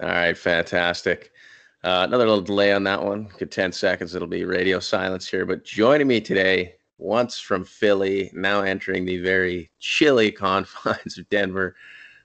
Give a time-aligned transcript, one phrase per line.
[0.00, 1.32] All right, fantastic.
[1.82, 3.28] Uh, another little delay on that one.
[3.38, 4.14] Good 10 seconds.
[4.14, 5.46] It'll be radio silence here.
[5.46, 11.76] But joining me today, once from Philly, now entering the very chilly confines of Denver,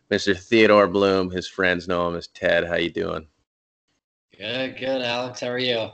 [0.10, 0.38] Mr.
[0.38, 1.29] Theodore Bloom.
[1.29, 2.65] His friends know him as Ted.
[2.65, 3.28] How you doing?
[4.38, 5.40] Good, good, Alex.
[5.40, 5.90] How are you?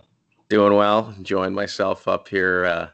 [0.49, 1.13] Doing well.
[1.17, 2.89] Enjoying myself up here uh,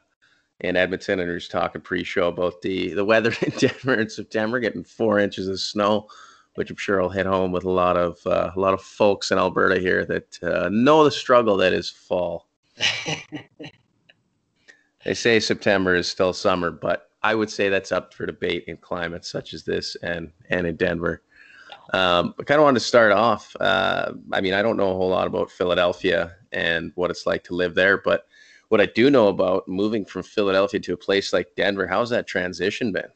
[0.60, 4.10] in Edmonton, and we are just talking pre-show about the the weather in Denver in
[4.10, 6.08] September, getting four inches of snow
[6.56, 9.32] which I'm sure will hit home with a lot of uh, a lot of folks
[9.32, 12.48] in Alberta here that uh, know the struggle that is fall.
[15.06, 18.78] they say September is still summer, but I would say that's up for debate in
[18.78, 21.22] climates such as this and and in Denver.
[21.94, 23.56] Um, I kind of wanted to start off.
[23.60, 27.44] Uh, I mean, I don't know a whole lot about Philadelphia and what it's like
[27.46, 28.26] to live there, but
[28.70, 32.26] what I do know about moving from Philadelphia to a place like Denver, how's that
[32.26, 33.10] transition been?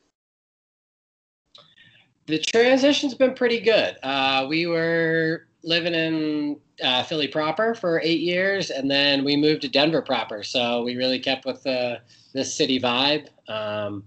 [2.28, 3.98] The transition's been pretty good.
[4.04, 9.62] Uh, we were living in uh, Philly proper for eight years, and then we moved
[9.62, 10.44] to Denver proper.
[10.44, 12.02] So we really kept with the
[12.34, 13.28] the city vibe.
[13.50, 14.04] Um,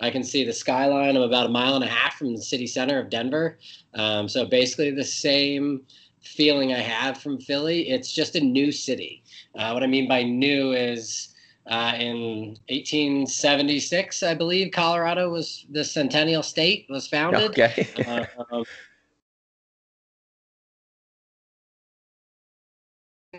[0.00, 1.16] I can see the skyline.
[1.16, 3.58] I'm about a mile and a half from the city center of Denver.
[3.94, 5.82] Um, so basically the same
[6.20, 7.88] feeling I have from Philly.
[7.88, 9.22] It's just a new city.
[9.56, 11.31] Uh, what I mean by new is
[11.66, 17.50] uh, in 1876, I believe, Colorado was the Centennial State was founded.
[17.50, 17.88] Okay.
[18.06, 18.64] uh, um,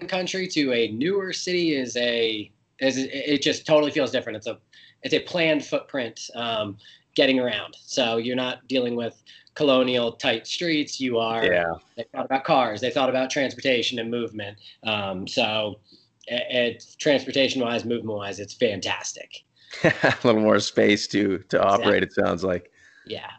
[0.08, 4.38] country to a newer city is a is it just totally feels different.
[4.38, 4.58] It's a
[5.04, 6.78] it's a planned footprint um,
[7.16, 7.78] getting around.
[7.80, 9.22] So you're not dealing with
[9.56, 11.00] colonial tight streets.
[11.00, 11.46] You are.
[11.46, 11.74] Yeah.
[11.96, 12.82] They thought about cars.
[12.82, 14.58] They thought about transportation and movement.
[14.84, 15.80] Um, so
[16.28, 19.44] it's transportation wise, movement wise, it's fantastic.
[19.84, 22.04] a little more space to to operate.
[22.04, 22.24] Exactly.
[22.24, 22.72] It sounds like.
[23.06, 23.30] Yeah.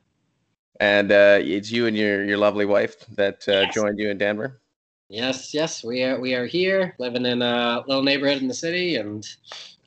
[0.80, 3.74] And uh, it's you and your your lovely wife that uh, yes.
[3.74, 4.60] joined you in Denver.
[5.08, 8.96] Yes, yes, we are we are here, living in a little neighborhood in the city,
[8.96, 9.24] and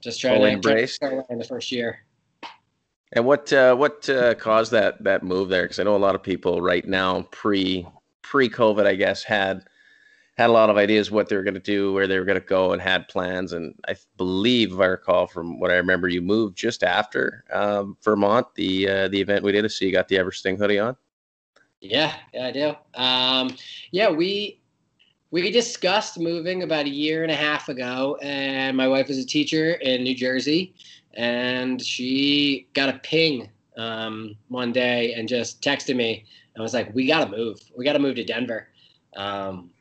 [0.01, 1.99] just trying to embrace in the first year.
[3.13, 5.63] And what uh, what uh, caused that that move there?
[5.63, 7.85] Because I know a lot of people right now, pre
[8.21, 9.65] pre COVID, I guess, had
[10.37, 12.39] had a lot of ideas what they were going to do, where they were going
[12.39, 13.53] to go, and had plans.
[13.53, 17.97] And I believe, if I recall from what I remember, you moved just after um,
[18.03, 19.69] Vermont, the uh, the event we did.
[19.71, 20.95] So you got the Everesting hoodie on.
[21.81, 22.75] Yeah, yeah, I do.
[22.93, 23.55] Um,
[23.91, 24.61] yeah, we
[25.31, 29.25] we discussed moving about a year and a half ago, and my wife is a
[29.25, 30.75] teacher in New Jersey,
[31.15, 36.25] and she got a ping um, one day and just texted me.
[36.55, 37.59] I was like, "We got to move.
[37.75, 38.69] We got to move to Denver."
[39.15, 39.71] Um,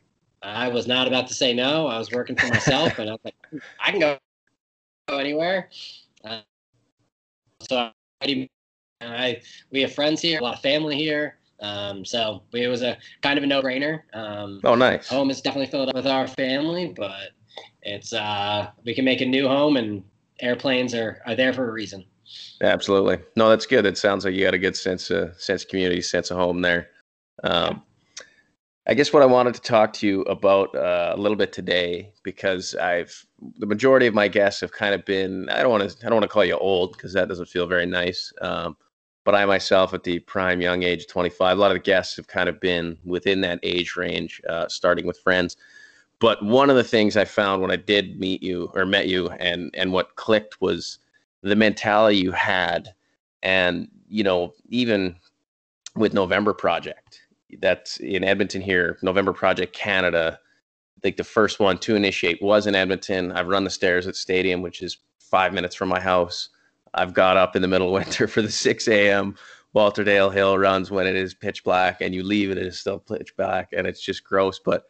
[0.43, 1.87] I was not about to say no.
[1.87, 3.35] I was working for myself, and I was like,
[3.81, 4.19] I can go,
[5.09, 5.71] go anywhere.
[6.25, 6.41] Uh,
[7.61, 8.49] so I,
[9.01, 11.39] I, we have friends here, a lot of family here.
[11.61, 14.03] Um, so it was a kind of a no-brainer.
[14.13, 15.09] Um, oh, nice.
[15.09, 17.31] Home is definitely filled up with our family, but
[17.83, 20.05] it's uh, we can make a new home, and
[20.41, 22.05] airplanes are are there for a reason.
[22.61, 23.19] Absolutely.
[23.37, 23.87] No, that's good.
[23.87, 26.61] It sounds like you got a good sense of sense of community, sense of home
[26.61, 26.91] there.
[27.45, 27.83] Um,
[28.89, 32.13] I guess what I wanted to talk to you about uh, a little bit today,
[32.23, 33.27] because I've
[33.59, 36.17] the majority of my guests have kind of been I don't want to I don't
[36.17, 38.33] want to call you old because that doesn't feel very nice.
[38.41, 38.77] Um,
[39.25, 42.15] but I myself, at the prime young age of 25, a lot of the guests
[42.17, 45.57] have kind of been within that age range, uh, starting with friends.
[46.21, 49.29] But one of the things I found when I did meet you or met you,
[49.41, 51.01] and and what clicked was
[51.43, 52.95] the mentality you had,
[53.43, 55.17] and you know even
[55.97, 57.06] with November Project
[57.61, 60.39] that's in Edmonton here, November Project Canada.
[60.97, 63.33] I think the first one to initiate was in Edmonton.
[63.33, 66.49] I've run the stairs at Stadium, which is five minutes from my house.
[66.95, 69.37] I've got up in the middle of winter for the 6 a.m.
[69.75, 72.99] Walterdale Hill runs when it is pitch black, and you leave it, it is still
[72.99, 74.59] pitch black, and it's just gross.
[74.59, 74.87] But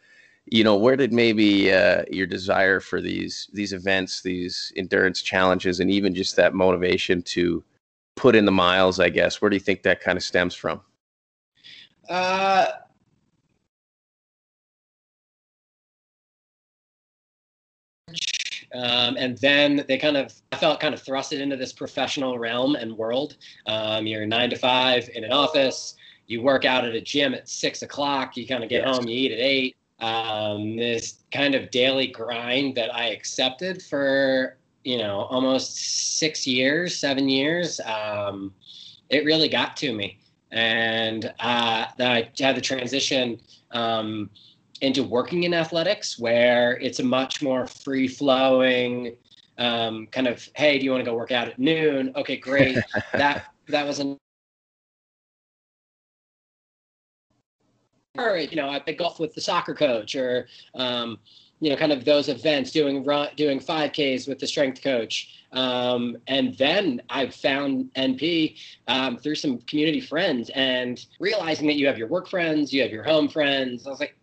[0.46, 5.80] you know, where did maybe uh, your desire for these these events, these endurance challenges,
[5.80, 7.64] and even just that motivation to
[8.14, 10.80] put in the miles, I guess, where do you think that kind of stems from?
[12.08, 12.66] Uh,
[18.74, 22.76] um, and then they kind of, I felt kind of thrusted into this professional realm
[22.76, 23.36] and world.
[23.66, 25.96] Um, you're nine to five in an office.
[26.26, 28.36] You work out at a gym at six o'clock.
[28.36, 28.96] You kind of get yes.
[28.96, 29.08] home.
[29.08, 29.76] You eat at eight.
[29.98, 36.96] Um, this kind of daily grind that I accepted for you know almost six years,
[36.96, 37.80] seven years.
[37.80, 38.52] Um,
[39.08, 40.18] it really got to me
[40.56, 43.38] and uh, I had the transition
[43.72, 44.30] um,
[44.80, 49.16] into working in athletics, where it's a much more free flowing
[49.58, 52.12] um, kind of, hey, do you want to go work out at noon?
[52.16, 52.78] Okay, great.
[53.12, 54.16] that that was an
[58.18, 61.18] or you know, I play golf with the soccer coach, or um,
[61.60, 65.44] you know, kind of those events, doing run, doing 5Ks with the strength coach.
[65.52, 68.58] Um, and then I found NP
[68.88, 72.90] um, through some community friends and realizing that you have your work friends, you have
[72.90, 73.86] your home friends.
[73.86, 74.16] I was like,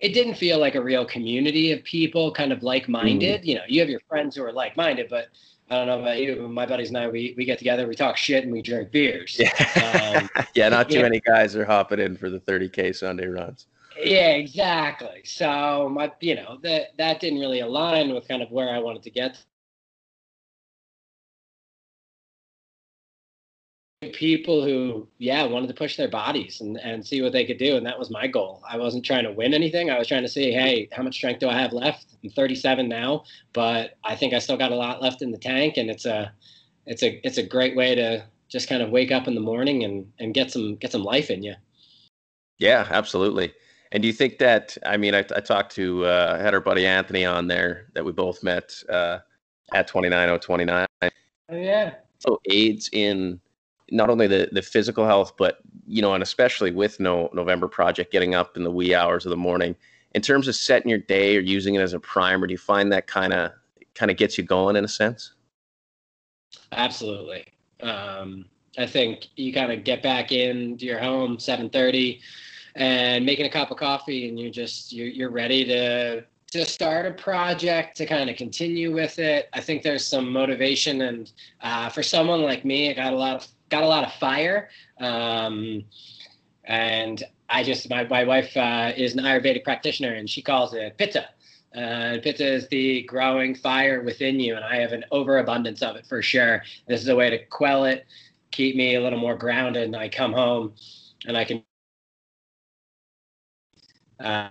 [0.00, 3.42] it didn't feel like a real community of people kind of like-minded.
[3.42, 3.44] Mm.
[3.44, 5.28] You know, you have your friends who are like-minded, but
[5.70, 6.48] I don't know about you.
[6.48, 9.36] My buddies and I, we, we get together, we talk shit, and we drink beers.
[9.38, 13.66] Yeah, um, yeah not too many guys are hopping in for the 30k Sunday runs.
[14.00, 15.22] Yeah, exactly.
[15.24, 19.02] So my, you know, that that didn't really align with kind of where I wanted
[19.04, 19.42] to get.
[24.12, 27.76] People who, yeah, wanted to push their bodies and, and see what they could do.
[27.76, 28.62] And that was my goal.
[28.68, 29.90] I wasn't trying to win anything.
[29.90, 32.14] I was trying to see, hey, how much strength do I have left?
[32.22, 35.76] I'm 37 now, but I think I still got a lot left in the tank.
[35.76, 36.32] And it's a,
[36.86, 39.82] it's a, it's a great way to just kind of wake up in the morning
[39.82, 41.54] and, and get some, get some life in you.
[42.58, 43.52] Yeah, absolutely.
[43.92, 44.76] And do you think that?
[44.84, 48.04] I mean, I, I talked to uh, I had our buddy Anthony on there that
[48.04, 49.18] we both met uh,
[49.72, 50.86] at 29029.
[51.02, 51.10] Oh
[51.56, 51.94] yeah.
[52.18, 53.40] So aids in
[53.90, 58.12] not only the the physical health, but you know, and especially with no November Project,
[58.12, 59.74] getting up in the wee hours of the morning.
[60.14, 62.92] In terms of setting your day or using it as a primer, do you find
[62.92, 63.52] that kind of
[63.94, 65.32] kind of gets you going in a sense?
[66.72, 67.46] Absolutely.
[67.80, 68.46] Um,
[68.76, 72.20] I think you kind of get back into your home 7:30
[72.74, 77.04] and making a cup of coffee and you're just you're, you're ready to to start
[77.04, 79.48] a project to kind of continue with it.
[79.52, 81.30] I think there's some motivation and
[81.60, 84.70] uh, for someone like me i got a lot of got a lot of fire
[85.00, 85.84] um,
[86.64, 90.96] and i just my, my wife uh, is an ayurvedic practitioner and she calls it
[90.96, 91.28] pitta.
[91.76, 96.06] Uh, pitta is the growing fire within you and i have an overabundance of it
[96.06, 96.62] for sure.
[96.86, 98.06] This is a way to quell it
[98.50, 100.72] keep me a little more grounded and i come home
[101.26, 101.62] and i can
[104.20, 104.48] uh,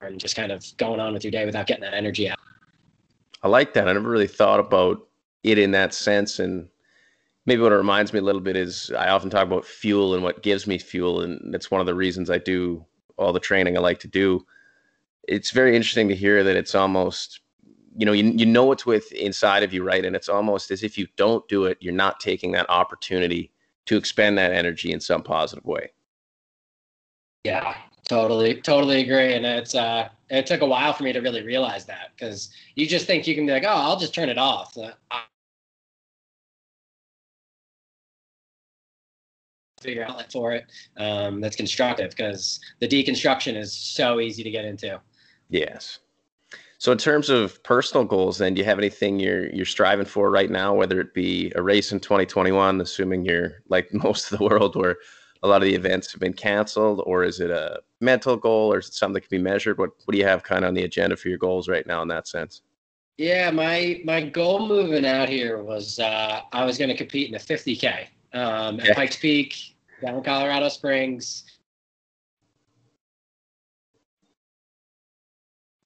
[0.00, 2.38] and just kind of going on with your day without getting that energy out.
[3.42, 3.88] I like that.
[3.88, 5.06] I never really thought about
[5.42, 6.38] it in that sense.
[6.38, 6.68] And
[7.46, 10.22] maybe what it reminds me a little bit is I often talk about fuel and
[10.22, 11.20] what gives me fuel.
[11.20, 12.84] And it's one of the reasons I do
[13.16, 14.44] all the training I like to do.
[15.28, 17.40] It's very interesting to hear that it's almost,
[17.96, 20.04] you know, you, you know what's with inside of you, right?
[20.04, 23.52] And it's almost as if you don't do it, you're not taking that opportunity
[23.86, 25.92] to expend that energy in some positive way.
[27.44, 27.76] Yeah,
[28.08, 29.34] totally, totally agree.
[29.34, 32.86] And it's uh, it took a while for me to really realize that because you
[32.86, 34.76] just think you can be like, oh, I'll just turn it off.
[34.76, 34.92] Uh,
[39.80, 40.64] figure outlet for it
[40.96, 44.98] um, that's constructive because the deconstruction is so easy to get into.
[45.50, 45.98] Yes.
[46.78, 50.30] So in terms of personal goals, then do you have anything you're you're striving for
[50.30, 54.44] right now, whether it be a race in 2021, assuming you're like most of the
[54.44, 54.96] world where
[55.44, 58.78] a lot of the events have been canceled, or is it a mental goal, or
[58.78, 59.78] is it something that can be measured?
[59.78, 62.00] What What do you have kind of on the agenda for your goals right now
[62.00, 62.62] in that sense?
[63.18, 67.34] Yeah, my my goal moving out here was uh, I was going to compete in
[67.34, 68.94] a 50k um, at yeah.
[68.94, 69.54] Pikes Peak
[70.02, 71.44] down in Colorado Springs.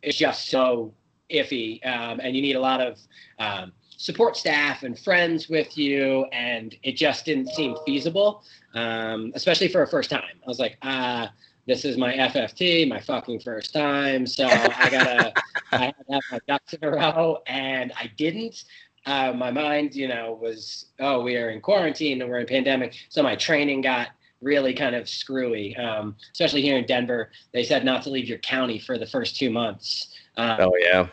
[0.03, 0.95] It's just so
[1.31, 3.01] iffy, um, and you need a lot of
[3.41, 8.45] um, support staff and friends with you, and it just didn't seem feasible,
[8.75, 10.23] um, especially for a first time.
[10.25, 11.33] I was like, ah,
[11.67, 15.33] this is my FFT, my fucking first time, so I gotta,
[15.73, 18.65] I had to have my ducks in a row, and I didn't.
[19.07, 22.95] Uh, my mind, you know, was, oh, we are in quarantine and we're in pandemic,
[23.09, 24.09] so my training got
[24.41, 27.31] really kind of screwy, um, especially here in Denver.
[27.53, 30.15] They said not to leave your county for the first two months.
[30.37, 31.09] Um, oh yeah.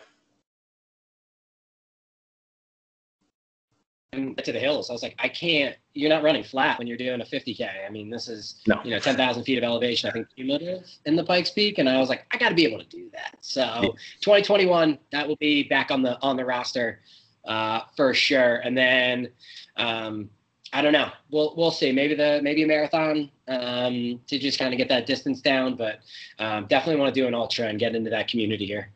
[4.16, 4.90] To the hills.
[4.90, 5.76] I was like, I can't.
[5.94, 7.86] You're not running flat when you're doing a 50k.
[7.86, 8.80] I mean, this is no.
[8.84, 10.10] you know 10,000 feet of elevation.
[10.10, 12.66] I think cumulative in the Pikes Peak, and I was like, I got to be
[12.66, 13.36] able to do that.
[13.40, 13.88] So yeah.
[14.20, 17.00] 2021, that will be back on the on the roster
[17.46, 18.56] uh, for sure.
[18.56, 19.28] And then
[19.76, 20.30] um,
[20.72, 21.10] I don't know.
[21.30, 21.92] We'll we'll see.
[21.92, 26.00] Maybe the maybe a marathon um, to just kind of get that distance down, but
[26.38, 28.90] um, definitely want to do an ultra and get into that community here.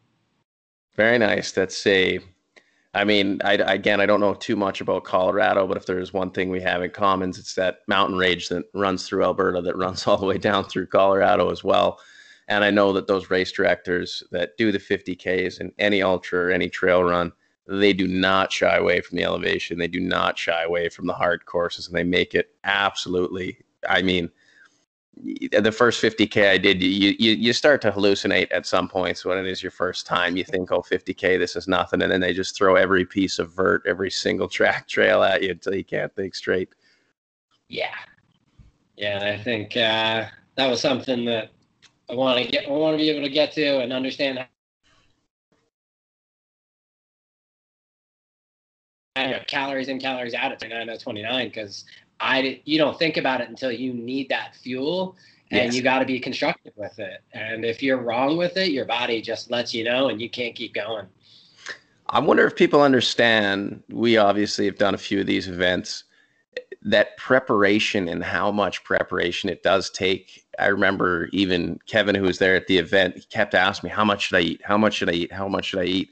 [0.97, 1.53] Very nice.
[1.53, 2.19] That's a
[2.93, 6.31] I mean, I, again, I don't know too much about Colorado, but if there's one
[6.31, 10.07] thing we have in common, it's that mountain range that runs through Alberta, that runs
[10.07, 12.01] all the way down through Colorado as well.
[12.49, 16.51] And I know that those race directors that do the 50Ks and any ultra or
[16.51, 17.33] any trail run,
[17.69, 19.79] they do not shy away from the elevation.
[19.79, 23.59] They do not shy away from the hard courses, and they make it absolutely.
[23.89, 24.31] I mean,
[25.23, 29.39] the first 50k I did, you, you you start to hallucinate at some points when
[29.39, 30.37] it is your first time.
[30.37, 33.53] You think, oh, 50k, this is nothing, and then they just throw every piece of
[33.53, 36.71] vert, every single track trail at you until you can't think straight.
[37.69, 37.95] Yeah,
[38.97, 41.51] Yeah, I think uh, that was something that
[42.09, 42.67] I want to get.
[42.67, 44.47] I want to be able to get to and understand.
[49.17, 51.85] Know, calories in, calories out at 29 29 because
[52.21, 55.17] I you don't think about it until you need that fuel
[55.51, 55.75] and yes.
[55.75, 57.23] you got to be constructive with it.
[57.33, 60.55] And if you're wrong with it, your body just lets you know and you can't
[60.55, 61.07] keep going.
[62.09, 63.83] I wonder if people understand.
[63.89, 66.05] We obviously have done a few of these events.
[66.83, 70.45] That preparation and how much preparation it does take.
[70.59, 74.05] I remember even Kevin, who was there at the event, he kept asking me, How
[74.05, 74.61] much should I eat?
[74.65, 75.33] How much should I eat?
[75.33, 76.11] How much should I eat?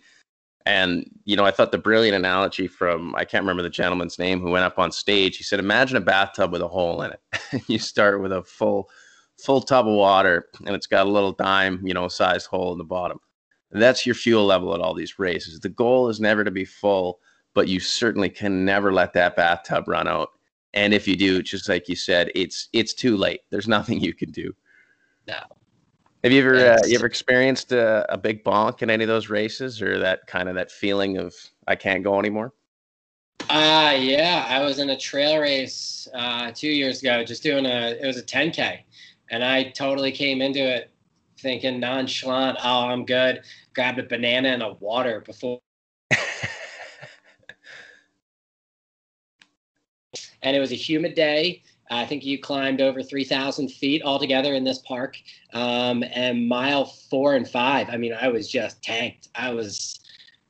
[0.68, 4.38] And, you know, I thought the brilliant analogy from, I can't remember the gentleman's name
[4.38, 5.38] who went up on stage.
[5.38, 7.62] He said, Imagine a bathtub with a hole in it.
[7.68, 8.90] you start with a full,
[9.38, 12.76] full tub of water and it's got a little dime, you know, sized hole in
[12.76, 13.18] the bottom.
[13.72, 15.58] And that's your fuel level at all these races.
[15.58, 17.20] The goal is never to be full,
[17.54, 20.32] but you certainly can never let that bathtub run out.
[20.74, 23.40] And if you do, just like you said, it's it's too late.
[23.48, 24.54] There's nothing you can do.
[25.26, 25.40] No.
[26.24, 29.28] Have you ever uh, you ever experienced a, a, big bonk in any of those
[29.28, 31.32] races, or that kind of that feeling of
[31.68, 32.52] I can't go anymore?
[33.48, 37.96] Uh yeah, I was in a trail race uh, two years ago, just doing a
[38.02, 38.80] it was a 10k,
[39.30, 40.90] and I totally came into it
[41.38, 43.42] thinking nonchalant, oh I'm good.
[43.74, 45.60] Grabbed a banana and a water before.
[50.42, 54.64] and it was a humid day I think you climbed over 3,000 feet altogether in
[54.64, 55.16] this park.
[55.54, 59.28] Um, and mile four and five, I mean, I was just tanked.
[59.34, 60.00] I was,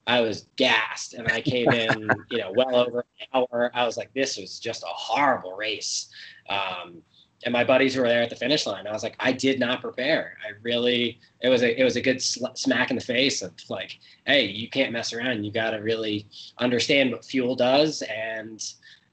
[0.07, 3.71] I was gassed, and I came in, you know, well over an hour.
[3.75, 6.09] I was like, this was just a horrible race.
[6.49, 7.03] Um,
[7.45, 9.81] and my buddies were there at the finish line, I was like, I did not
[9.81, 10.37] prepare.
[10.45, 13.53] I really, it was a, it was a good sl- smack in the face of
[13.69, 15.45] like, hey, you can't mess around.
[15.45, 16.27] You got to really
[16.59, 18.61] understand what fuel does and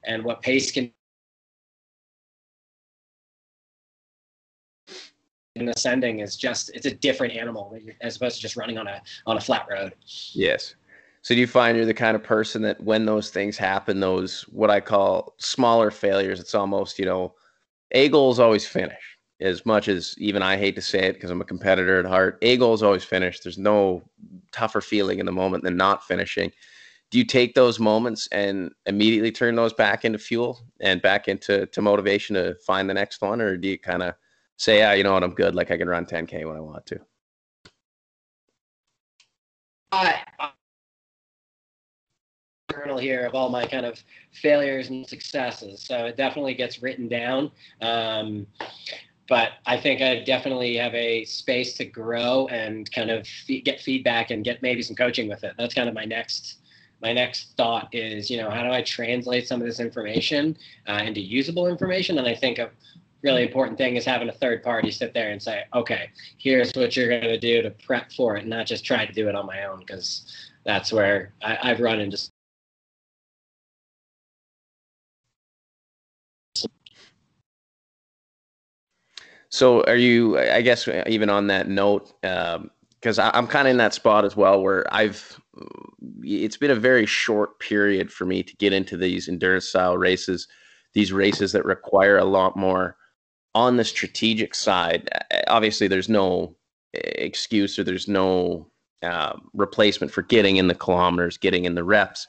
[0.04, 0.92] and what pace can
[5.56, 9.00] and ascending is just it's a different animal as opposed to just running on a
[9.26, 9.94] on a flat road.
[10.32, 10.74] Yes.
[11.22, 14.42] So do you find you're the kind of person that when those things happen, those
[14.42, 17.34] what I call smaller failures, it's almost, you know,
[17.90, 19.18] a goal is always finish.
[19.40, 22.38] As much as even I hate to say it because I'm a competitor at heart,
[22.42, 23.40] a goal is always finish.
[23.40, 24.02] There's no
[24.52, 26.52] tougher feeling in the moment than not finishing.
[27.10, 31.66] Do you take those moments and immediately turn those back into fuel and back into
[31.66, 34.14] to motivation to find the next one, or do you kind of
[34.56, 35.54] say, yeah, you know what, I'm good.
[35.54, 37.00] Like I can run 10K when I want to.
[39.92, 40.20] I,
[42.76, 45.82] journal here of all my kind of failures and successes.
[45.82, 47.50] So it definitely gets written down.
[47.80, 48.46] Um,
[49.28, 53.26] but I think I definitely have a space to grow and kind of
[53.64, 55.54] get feedback and get maybe some coaching with it.
[55.58, 56.58] That's kind of my next
[57.02, 60.56] my next thought is, you know, how do I translate some of this information
[60.88, 62.16] uh, into usable information?
[62.16, 62.70] And I think of
[63.26, 66.96] really important thing is having a third party sit there and say, okay, here's what
[66.96, 69.44] you're going to do to prep for it, not just try to do it on
[69.46, 70.32] my own, because
[70.64, 72.16] that's where I, I've run into.
[79.48, 80.38] So, are you?
[80.38, 84.36] I guess even on that note, because um, I'm kind of in that spot as
[84.36, 85.40] well, where I've.
[86.22, 90.46] It's been a very short period for me to get into these endurance style races,
[90.92, 92.96] these races that require a lot more
[93.56, 95.08] on the strategic side,
[95.48, 96.54] obviously there's no
[96.92, 98.66] excuse or there's no
[99.02, 102.26] uh, replacement for getting in the kilometers, getting in the reps.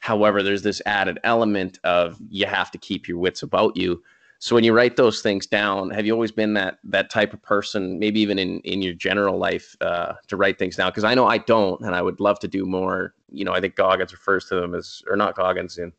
[0.00, 4.02] However, there's this added element of you have to keep your wits about you.
[4.40, 7.40] So when you write those things down, have you always been that that type of
[7.40, 10.90] person, maybe even in in your general life, uh, to write things down?
[10.90, 13.14] Because I know I don't, and I would love to do more.
[13.30, 15.92] You know, I think Goggins refers to them as, or not Goggins, in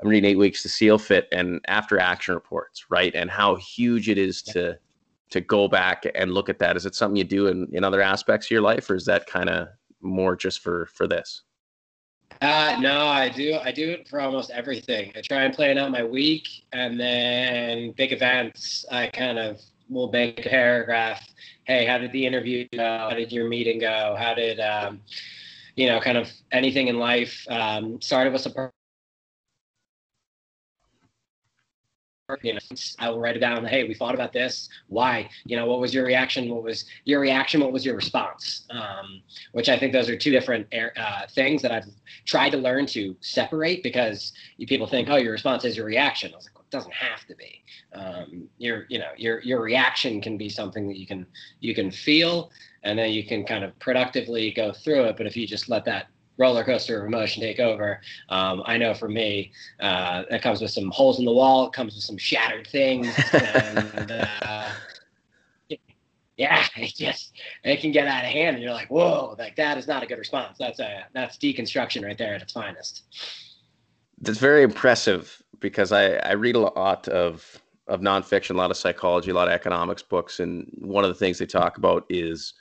[0.00, 3.14] I'm reading eight weeks to seal fit and after action reports, right?
[3.14, 4.78] And how huge it is to
[5.30, 6.76] to go back and look at that.
[6.76, 9.26] Is it something you do in, in other aspects of your life, or is that
[9.26, 9.68] kind of
[10.00, 11.42] more just for for this?
[12.40, 13.58] Uh, no, I do.
[13.62, 15.12] I do it for almost everything.
[15.16, 18.84] I try and plan out my week, and then big events.
[18.90, 21.26] I kind of will make a paragraph.
[21.64, 22.98] Hey, how did the interview go?
[22.98, 24.16] How did your meeting go?
[24.18, 25.00] How did um,
[25.76, 27.46] you know, kind of anything in life?
[27.48, 28.52] Um, started with some
[32.42, 32.60] you know,
[32.98, 33.64] I will write it down.
[33.64, 34.68] Hey, we thought about this.
[34.88, 35.28] Why?
[35.44, 36.48] You know, what was your reaction?
[36.48, 37.60] What was your reaction?
[37.60, 38.66] What was your response?
[38.70, 39.22] Um,
[39.52, 41.86] which I think those are two different uh, things that I've
[42.24, 46.32] tried to learn to separate because you, people think, oh, your response is your reaction.
[46.32, 47.62] I was like, well, it doesn't have to be.
[47.94, 51.26] Um, your, you know, your your reaction can be something that you can
[51.60, 52.50] you can feel,
[52.82, 55.16] and then you can kind of productively go through it.
[55.16, 56.06] But if you just let that
[56.42, 58.00] roller coaster of emotion take over.
[58.28, 61.68] Um, I know for me, uh, that comes with some holes in the wall.
[61.68, 63.08] It comes with some shattered things.
[63.32, 64.10] and,
[64.42, 64.68] uh,
[66.36, 67.32] yeah, it just
[67.62, 70.06] it can get out of hand, and you're like, whoa, like that is not a
[70.06, 70.58] good response.
[70.58, 73.04] That's a that's deconstruction right there at its finest.
[74.20, 78.76] That's very impressive because I I read a lot of of nonfiction, a lot of
[78.76, 82.54] psychology, a lot of economics books, and one of the things they talk about is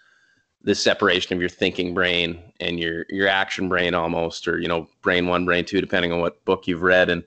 [0.63, 4.87] the separation of your thinking brain and your your action brain almost or you know
[5.01, 7.09] brain one brain two depending on what book you've read.
[7.09, 7.23] And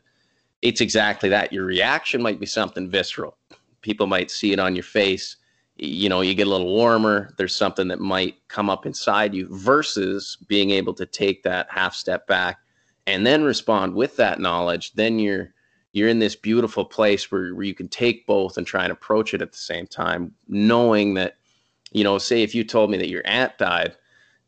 [0.62, 1.52] it's exactly that.
[1.52, 3.36] Your reaction might be something visceral.
[3.82, 5.36] People might see it on your face.
[5.76, 7.34] You know you get a little warmer.
[7.36, 11.94] There's something that might come up inside you versus being able to take that half
[11.94, 12.60] step back
[13.06, 14.92] and then respond with that knowledge.
[14.92, 15.52] Then you're
[15.92, 19.32] you're in this beautiful place where, where you can take both and try and approach
[19.32, 21.36] it at the same time knowing that
[21.94, 23.96] you know, say if you told me that your aunt died,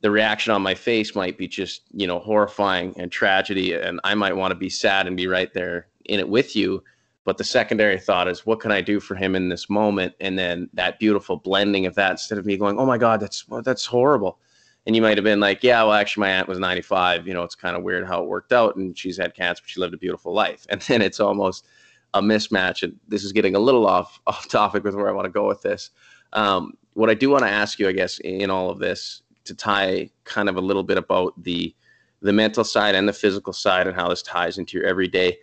[0.02, 3.72] the reaction on my face might be just, you know, horrifying and tragedy.
[3.72, 6.82] And I might want to be sad and be right there in it with you.
[7.24, 10.14] But the secondary thought is, what can I do for him in this moment?
[10.20, 13.48] And then that beautiful blending of that instead of me going, oh my God, that's,
[13.48, 14.38] well, that's horrible.
[14.86, 17.26] And you might have been like, yeah, well, actually, my aunt was 95.
[17.26, 18.76] You know, it's kind of weird how it worked out.
[18.76, 20.66] And she's had cancer, but she lived a beautiful life.
[20.68, 21.66] And then it's almost
[22.14, 22.84] a mismatch.
[22.84, 25.48] And this is getting a little off, off topic with where I want to go
[25.48, 25.90] with this.
[26.32, 29.54] Um, what I do want to ask you, I guess, in all of this, to
[29.54, 31.74] tie kind of a little bit about the
[32.22, 35.38] the mental side and the physical side and how this ties into your everyday.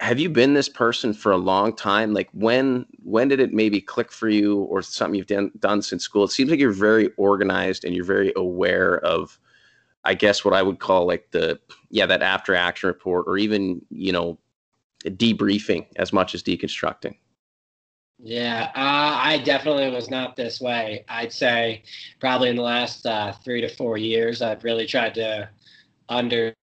[0.00, 2.12] Have you been this person for a long time?
[2.12, 6.04] Like when when did it maybe click for you, or something you've done done since
[6.04, 6.24] school?
[6.24, 9.38] It seems like you're very organized and you're very aware of,
[10.04, 11.58] I guess, what I would call like the
[11.90, 14.38] yeah that after action report, or even you know
[15.04, 17.16] debriefing as much as deconstructing.
[18.18, 21.04] Yeah, uh, I definitely was not this way.
[21.08, 21.82] I'd say
[22.18, 25.50] probably in the last uh, three to four years, I've really tried to
[26.08, 26.54] under.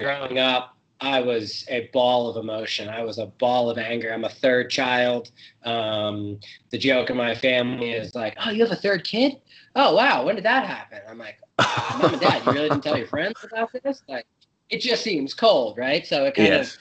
[0.00, 2.88] Growing up, I was a ball of emotion.
[2.88, 4.12] I was a ball of anger.
[4.12, 5.30] I'm a third child.
[5.64, 9.40] Um, the joke in my family is like, "Oh, you have a third kid?
[9.76, 10.24] Oh, wow!
[10.26, 11.38] When did that happen?" I'm like,
[12.00, 14.26] "Mom and Dad, you really didn't tell your friends about this?" Like,
[14.68, 16.04] it just seems cold, right?
[16.04, 16.74] So it kind yes.
[16.74, 16.78] of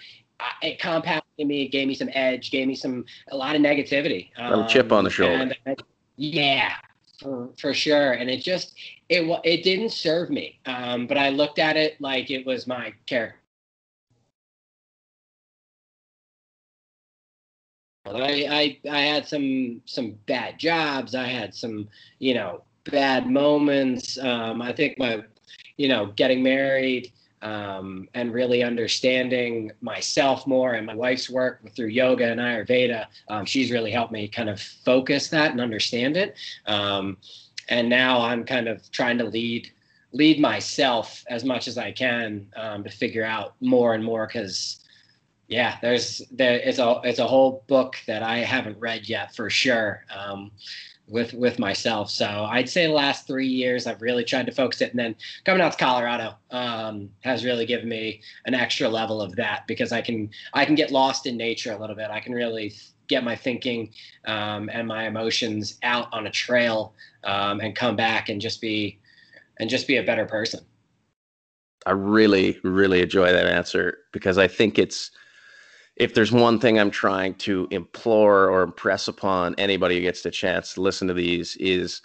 [0.62, 4.30] it compounded me, it gave me some edge, gave me some a lot of negativity.
[4.38, 5.54] Um, a chip on the shoulder.
[5.66, 5.84] And,
[6.16, 6.74] yeah,
[7.20, 8.14] for for sure.
[8.14, 8.76] And it just
[9.10, 10.60] it it didn't serve me.
[10.66, 13.40] Um, but I looked at it like it was my character.
[18.06, 21.16] I, I I had some some bad jobs.
[21.16, 21.88] I had some
[22.20, 24.18] you know bad moments.
[24.18, 25.24] Um, I think my
[25.78, 27.12] you know getting married
[27.44, 33.06] um, and really understanding myself more and my wife's work through yoga and Ayurveda.
[33.28, 36.36] Um, she's really helped me kind of focus that and understand it.
[36.66, 37.18] Um,
[37.70, 39.70] and now I'm kind of trying to lead
[40.14, 44.80] lead myself as much as I can um, to figure out more and more because
[45.48, 49.50] yeah, there's there it's a it's a whole book that I haven't read yet for
[49.50, 50.06] sure.
[51.08, 52.10] With with myself.
[52.10, 55.16] So I'd say the last three years I've really tried to focus it, and then
[55.44, 59.92] coming out to Colorado um, has really given me an extra level of that because
[59.92, 62.10] I can I can get lost in nature a little bit.
[62.10, 62.74] I can really
[63.08, 63.90] get my thinking
[64.26, 66.94] um, and my emotions out on a trail
[67.26, 68.98] um, and come back and just be
[69.58, 70.62] and just be a better person.
[71.86, 75.12] I really really enjoy that answer because I think it's
[75.96, 80.32] if there's one thing I'm trying to implore or impress upon anybody who gets the
[80.32, 82.02] chance to listen to these is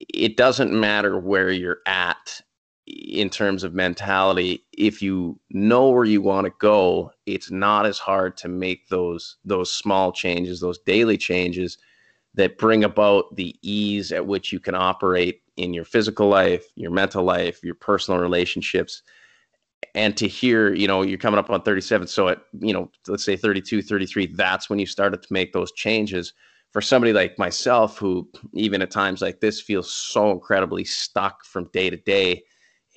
[0.00, 2.40] it doesn't matter where you're at
[2.86, 4.62] in terms of mentality.
[4.76, 9.36] If you know where you want to go it's not as hard to make those
[9.44, 11.78] those small changes those daily changes
[12.34, 16.90] that bring about the ease at which you can operate in your physical life your
[16.90, 19.02] mental life your personal relationships
[19.94, 23.24] and to hear you know you're coming up on 37 so at you know let's
[23.24, 26.32] say 32 33 that's when you started to make those changes.
[26.72, 31.66] For somebody like myself who even at times like this feels so incredibly stuck from
[31.72, 32.42] day to day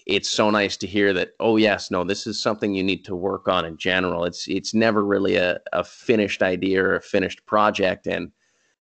[0.07, 3.15] it's so nice to hear that oh yes no this is something you need to
[3.15, 4.23] work on in general.
[4.23, 8.31] It's it's never really a, a finished idea or a finished project and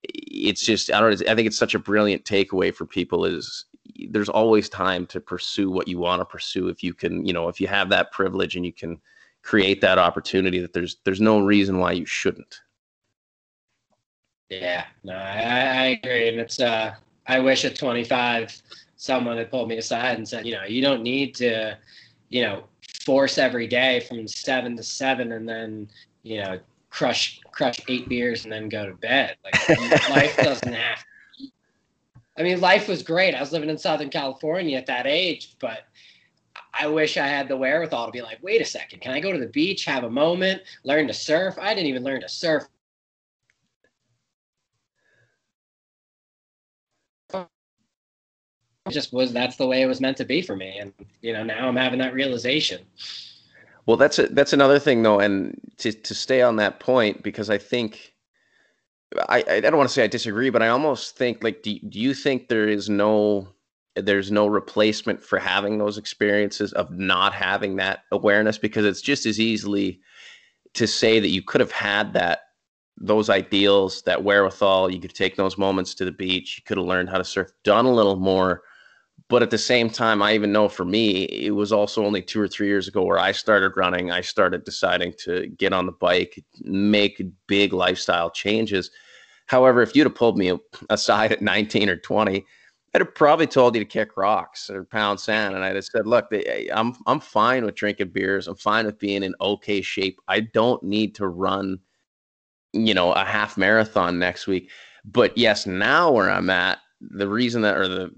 [0.03, 3.65] it's just i don't know i think it's such a brilliant takeaway for people is
[4.09, 7.47] there's always time to pursue what you want to pursue if you can you know
[7.47, 8.99] if you have that privilege and you can
[9.41, 12.61] create that opportunity that there's there's no reason why you shouldn't.
[14.49, 16.93] Yeah no i, I agree and it's uh
[17.27, 18.61] i wish at 25
[18.97, 21.77] someone had pulled me aside and said you know you don't need to
[22.29, 22.63] you know
[23.05, 25.89] force every day from seven to seven and then
[26.23, 26.59] you know
[26.95, 29.35] crush crush eight beers and then go to bed.
[29.43, 29.69] Like
[30.09, 31.03] life doesn't have
[32.37, 33.35] I mean, life was great.
[33.35, 35.79] I was living in Southern California at that age, but
[36.77, 39.31] I wish I had the wherewithal to be like, wait a second, can I go
[39.31, 41.57] to the beach, have a moment, learn to surf?
[41.59, 42.65] I didn't even learn to surf.
[47.33, 50.79] It just was that's the way it was meant to be for me.
[50.79, 52.81] And you know, now I'm having that realization.
[53.87, 57.51] Well, that's a, that's another thing though, and to to stay on that point because
[57.51, 58.14] I think
[59.29, 61.99] I I don't want to say I disagree, but I almost think like do do
[61.99, 63.47] you think there is no
[63.95, 68.57] there's no replacement for having those experiences of not having that awareness?
[68.57, 70.01] Because it's just as easily
[70.73, 72.41] to say that you could have had that
[72.97, 76.87] those ideals that wherewithal you could take those moments to the beach you could have
[76.87, 78.61] learned how to surf done a little more.
[79.27, 82.39] But at the same time i even know for me it was also only two
[82.39, 85.91] or three years ago where i started running i started deciding to get on the
[85.93, 88.91] bike make big lifestyle changes
[89.45, 90.57] however if you'd have pulled me
[90.89, 92.45] aside at 19 or 20
[92.95, 96.07] I'd have probably told you to kick rocks or pound sand, and I'd have said,
[96.07, 98.47] "Look, eh, I'm I'm fine with drinking beers.
[98.47, 100.21] I'm fine with being in okay shape.
[100.29, 101.79] I don't need to run,
[102.71, 104.69] you know, a half marathon next week."
[105.03, 108.11] But yes, now where I'm at, the reason that or the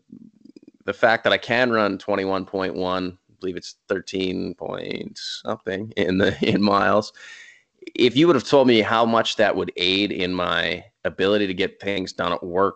[0.85, 6.37] the fact that I can run 21.1, I believe it's 13 point something in the
[6.47, 7.13] in miles.
[7.95, 11.53] If you would have told me how much that would aid in my ability to
[11.53, 12.75] get things done at work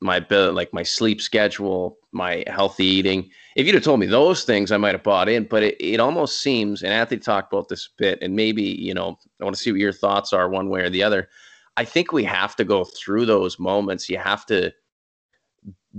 [0.00, 3.30] my bill, like my sleep schedule, my healthy eating.
[3.54, 5.44] If you'd have told me those things, I might have bought in.
[5.44, 8.94] But it, it almost seems, and Anthony talked about this a bit, and maybe you
[8.94, 11.28] know, I want to see what your thoughts are, one way or the other.
[11.76, 14.08] I think we have to go through those moments.
[14.08, 14.72] You have to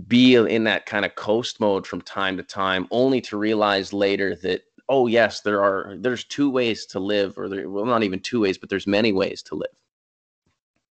[0.08, 4.36] be in that kind of coast mode from time to time, only to realize later
[4.38, 8.20] that oh yes, there are there's two ways to live, or there, well, not even
[8.20, 9.72] two ways, but there's many ways to live.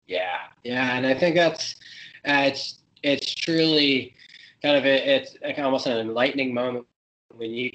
[0.08, 1.75] Yeah, yeah, and I think that's
[2.27, 4.15] uh, it's it's truly
[4.63, 6.88] kind of a, it's almost an enlightening moment
[7.29, 7.71] when you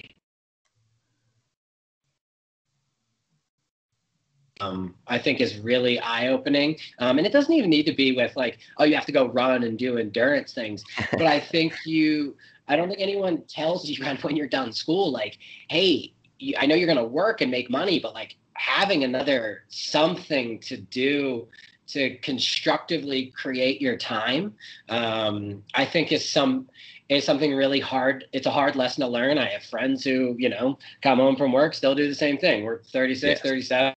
[4.61, 6.79] um, I think is really eye opening.
[6.99, 9.29] Um, and it doesn't even need to be with like, oh, you have to go
[9.29, 10.83] run and do endurance things.
[11.13, 12.35] But I think you,
[12.69, 16.13] I don't think anyone tells you when you're done school, like, hey,
[16.57, 20.77] I know you're going to work and make money, but like having another something to
[20.77, 21.49] do
[21.87, 24.53] to constructively create your time
[24.89, 26.69] um, i think is some
[27.09, 29.39] is something really hard it's a hard lesson to learn.
[29.39, 32.65] I have friends who you know come home from work still do the same thing.
[32.65, 33.41] We're 36 yes.
[33.41, 33.95] 37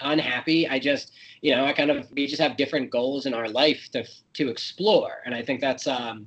[0.00, 0.68] unhappy.
[0.68, 3.88] I just you know i kind of we just have different goals in our life
[3.92, 5.18] to to explore.
[5.26, 6.26] And i think that's um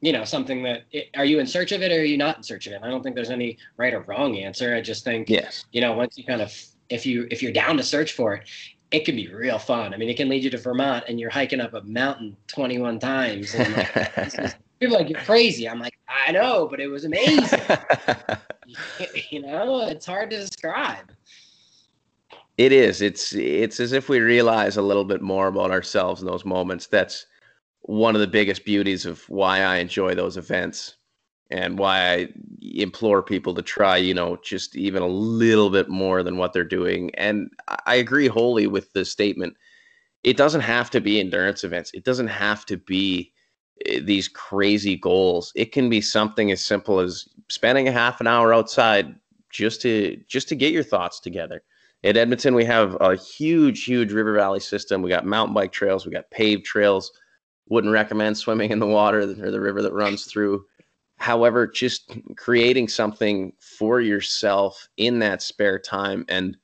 [0.00, 2.38] you know something that it, are you in search of it or are you not
[2.38, 2.80] in search of it?
[2.82, 4.74] I don't think there's any right or wrong answer.
[4.74, 5.66] I just think yes.
[5.72, 6.52] you know once you kind of
[6.88, 8.48] if you if you're down to search for it
[8.90, 9.94] it can be real fun.
[9.94, 12.98] I mean it can lead you to vermont and you're hiking up a mountain 21
[12.98, 15.68] times and like, people like you're crazy.
[15.68, 17.60] I'm like i know but it was amazing.
[19.30, 21.10] You know it's hard to describe
[22.56, 26.26] it is it's it's as if we realize a little bit more about ourselves in
[26.26, 27.26] those moments that's
[27.82, 30.96] one of the biggest beauties of why I enjoy those events
[31.50, 32.28] and why I
[32.62, 36.64] implore people to try, you know, just even a little bit more than what they're
[36.64, 37.14] doing.
[37.16, 37.50] And
[37.86, 39.56] I agree wholly with the statement.
[40.24, 41.90] It doesn't have to be endurance events.
[41.94, 43.32] It doesn't have to be
[43.86, 45.52] eh, these crazy goals.
[45.54, 49.14] It can be something as simple as spending a half an hour outside
[49.50, 51.62] just to just to get your thoughts together.
[52.04, 55.02] At Edmonton, we have a huge, huge river valley system.
[55.02, 57.10] We got mountain bike trails, we got paved trails
[57.68, 60.64] wouldn't recommend swimming in the water or the river that runs through.
[61.16, 66.24] However, just creating something for yourself in that spare time.
[66.28, 66.56] And,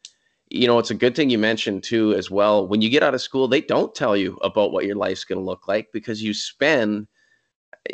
[0.51, 2.67] you know, it's a good thing you mentioned too, as well.
[2.67, 5.39] When you get out of school, they don't tell you about what your life's going
[5.39, 7.07] to look like because you spend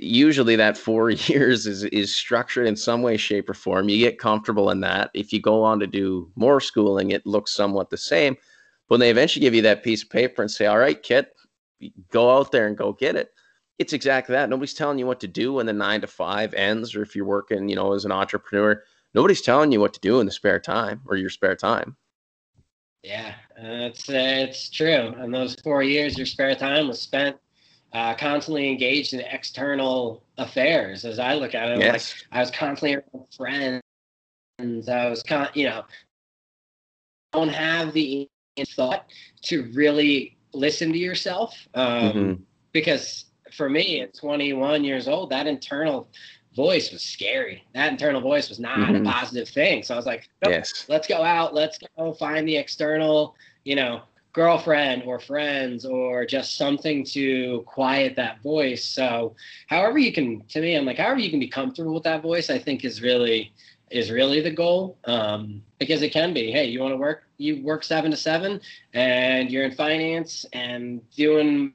[0.01, 3.89] usually that four years is, is structured in some way, shape, or form.
[3.89, 5.11] You get comfortable in that.
[5.15, 8.35] If you go on to do more schooling, it looks somewhat the same.
[8.89, 11.27] But when they eventually give you that piece of paper and say, all right, kid,
[12.11, 13.33] go out there and go get it.
[13.79, 14.49] It's exactly that.
[14.49, 17.27] Nobody's telling you what to do when the nine to five ends, or if you're
[17.27, 18.83] working, you know, as an entrepreneur.
[19.13, 21.97] Nobody's telling you what to do in the spare time or your spare time.
[23.03, 25.15] Yeah, it's uh, it's true.
[25.19, 27.37] And those four years, your spare time was spent
[27.97, 31.07] uh, constantly engaged in external affairs.
[31.07, 31.93] As I look at it, yes.
[31.93, 34.89] like I was constantly around friends.
[34.89, 35.83] I was con, you know,
[37.33, 38.29] don't have the
[38.75, 39.07] thought
[39.45, 42.43] to really listen to yourself um, mm-hmm.
[42.73, 46.09] because for me at 21 years old that internal
[46.55, 49.07] voice was scary that internal voice was not mm-hmm.
[49.07, 52.49] a positive thing so i was like nope, yes let's go out let's go find
[52.49, 54.01] the external you know
[54.37, 58.85] girlfriend or friends or just something to quiet that voice.
[58.85, 59.35] So
[59.67, 62.51] however you can to me, I'm like, however you can be comfortable with that voice,
[62.51, 63.55] I think is really
[63.91, 64.99] is really the goal.
[65.05, 68.61] Um, because it can be, hey, you want to work, you work seven to seven
[68.93, 71.73] and you're in finance and doing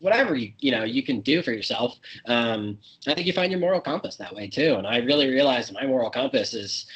[0.00, 3.58] whatever you you know you can do for yourself um, i think you find your
[3.58, 6.86] moral compass that way too and i really realized my moral compass is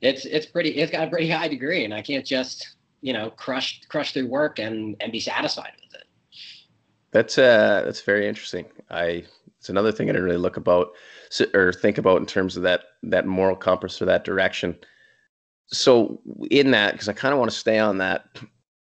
[0.00, 3.30] it's it's pretty it's got a pretty high degree and i can't just you know
[3.30, 6.06] crush crush through work and and be satisfied with it.
[7.12, 8.66] That's uh that's very interesting.
[8.90, 9.24] I
[9.58, 10.88] it's another thing i didn't really look about
[11.54, 14.76] or think about in terms of that that moral compass or that direction.
[15.68, 18.26] So in that because i kind of want to stay on that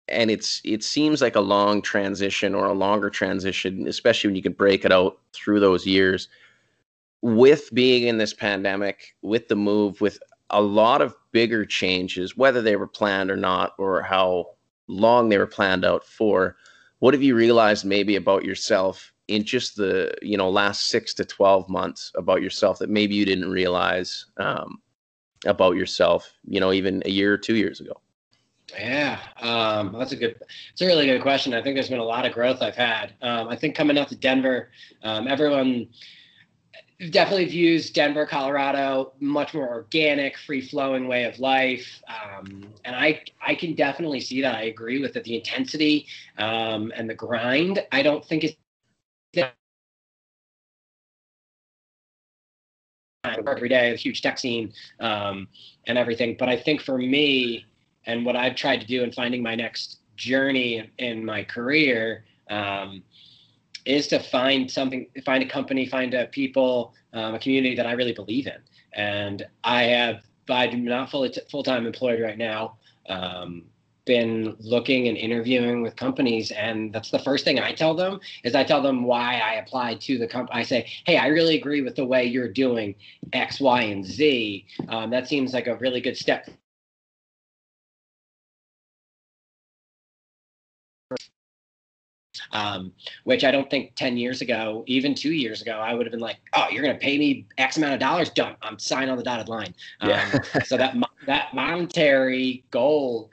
[0.08, 4.42] and it's it seems like a long transition or a longer transition especially when you
[4.42, 6.28] can break it out through those years.
[7.22, 10.20] With being in this pandemic with the move with
[10.54, 14.52] a lot of bigger changes, whether they were planned or not, or how
[14.88, 16.56] long they were planned out for.
[17.00, 21.26] What have you realized maybe about yourself in just the you know last six to
[21.26, 24.82] twelve months about yourself that maybe you didn't realize um,
[25.46, 26.32] about yourself?
[26.46, 28.00] You know, even a year or two years ago.
[28.78, 30.36] Yeah, um, that's a good.
[30.72, 31.54] It's a really good question.
[31.54, 33.14] I think there's been a lot of growth I've had.
[33.22, 34.70] Um, I think coming out to Denver,
[35.04, 35.90] um, everyone
[37.12, 42.02] definitely views Denver, Colorado, much more organic, free flowing way of life.
[42.08, 44.56] Um, and I, I can definitely see that.
[44.56, 45.24] I agree with it.
[45.24, 48.56] The intensity um, and the grind, I don't think it's
[53.48, 55.48] every day, a huge tech scene um,
[55.88, 56.36] and everything.
[56.38, 57.66] But I think for me,
[58.06, 63.04] and what I've tried to do in finding my next journey in my career, um,
[63.86, 67.94] is to find something, find a company, find a people, um, a community that I
[67.94, 68.62] really believe in.
[68.94, 72.78] And I have, I'm not fully t- full time employed right now.
[73.10, 73.66] Um,
[74.06, 78.54] been looking and interviewing with companies and that's the first thing i tell them is
[78.54, 81.82] i tell them why i applied to the company i say hey i really agree
[81.82, 82.94] with the way you're doing
[83.32, 86.50] x y and z um, that seems like a really good step
[92.54, 92.94] um,
[93.26, 96.22] which I don't think 10 years ago, even two years ago, I would have been
[96.22, 98.30] like, oh, you're going to pay me X amount of dollars.
[98.30, 98.56] Done.
[98.62, 99.74] I'm signing on the dotted line.
[100.02, 100.30] Yeah.
[100.34, 103.32] Um, so that, that monetary goal,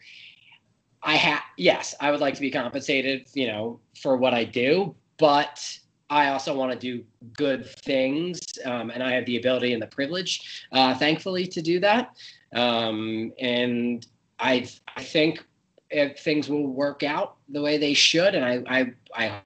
[1.02, 4.94] I have, yes, I would like to be compensated, you know, for what I do,
[5.18, 5.78] but
[6.08, 7.04] I also want to do
[7.34, 8.40] good things.
[8.64, 12.16] Um, and I have the ability and the privilege, uh, thankfully, to do that.
[12.54, 14.06] Um, and
[14.38, 15.44] I, I think
[15.90, 19.42] if things will work out the way they should, and I I I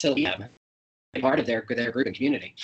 [0.00, 0.28] to be
[1.20, 2.54] part of their their group and community.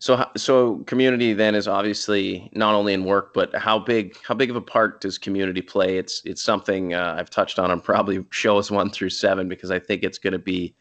[0.00, 4.50] So, so community then is obviously not only in work, but how big how big
[4.50, 5.98] of a part does community play?
[5.98, 9.78] It's it's something uh, I've touched on on probably shows one through seven because I
[9.78, 10.74] think it's going to be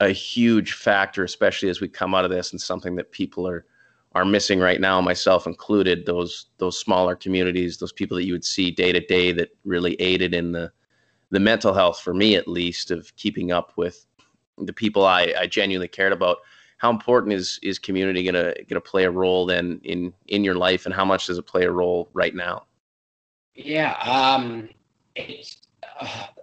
[0.00, 3.66] a huge factor, especially as we come out of this, and something that people are
[4.12, 6.06] are missing right now, myself included.
[6.06, 9.94] Those those smaller communities, those people that you would see day to day that really
[10.00, 10.72] aided in the
[11.30, 14.06] the mental health for me at least of keeping up with
[14.58, 16.38] the people I, I genuinely cared about.
[16.78, 20.86] How important is is community gonna gonna play a role then in in your life,
[20.86, 22.64] and how much does it play a role right now?
[23.54, 24.70] Yeah, um,
[25.14, 25.58] it's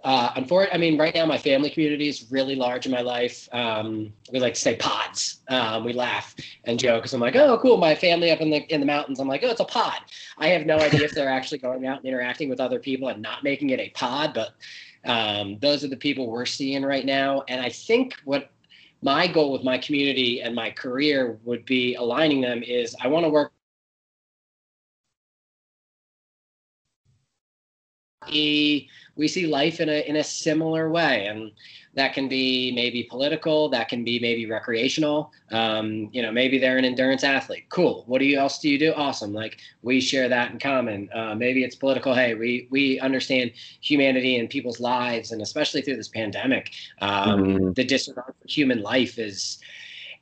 [0.04, 3.48] uh, unfortunately, I mean, right now my family community is really large in my life.
[3.52, 5.40] Um, we like to say pods.
[5.48, 8.72] Um, we laugh and joke because I'm like, oh, cool, my family up in the
[8.72, 9.20] in the mountains.
[9.20, 10.00] I'm like, oh, it's a pod.
[10.38, 13.20] I have no idea if they're actually going out and interacting with other people and
[13.20, 14.54] not making it a pod, but
[15.04, 17.42] um, those are the people we're seeing right now.
[17.48, 18.50] And I think what
[19.02, 23.24] my goal with my community and my career would be aligning them is I want
[23.24, 23.52] to work
[28.30, 31.26] we see life in a in a similar way.
[31.26, 31.52] And
[31.94, 35.32] that can be maybe political that can be maybe recreational.
[35.50, 37.64] Um, you know maybe they're an endurance athlete.
[37.68, 38.04] Cool.
[38.06, 38.92] What do you else do you do?
[38.94, 39.34] Awesome.
[39.34, 41.10] Like we share that in common.
[41.12, 42.14] Uh, maybe it's political.
[42.14, 47.72] Hey we we understand humanity and people's lives and especially through this pandemic um, mm-hmm.
[47.72, 49.58] the disregard for human life is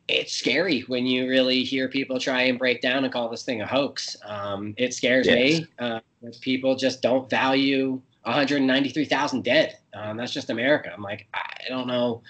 [0.08, 3.60] it's scary when you really hear people try and break down and call this thing
[3.60, 4.16] a hoax.
[4.24, 5.60] Um, it scares yes.
[5.60, 5.66] me.
[5.78, 6.00] Uh,
[6.40, 9.78] people just don't value 193,000 dead.
[9.94, 10.92] Um, that's just America.
[10.92, 12.22] I'm like, I don't know.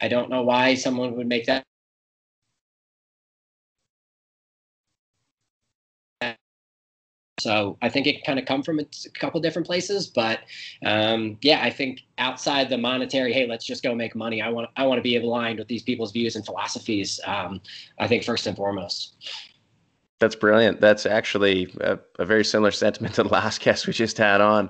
[0.00, 1.64] I don't know why someone would make that
[7.40, 10.40] So I think it kind of come from a couple different places, but
[10.84, 14.42] um, yeah, I think outside the monetary, hey, let's just go make money.
[14.42, 17.20] I want I want to be aligned with these people's views and philosophies.
[17.24, 17.60] Um,
[17.98, 19.14] I think first and foremost.
[20.20, 20.80] That's brilliant.
[20.80, 24.68] That's actually a, a, very similar sentiment to the last guest we just had on,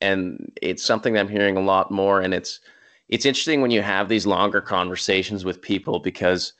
[0.00, 2.20] and it's something I'm hearing a lot more.
[2.20, 2.60] And it's
[3.08, 6.52] it's interesting when you have these longer conversations with people because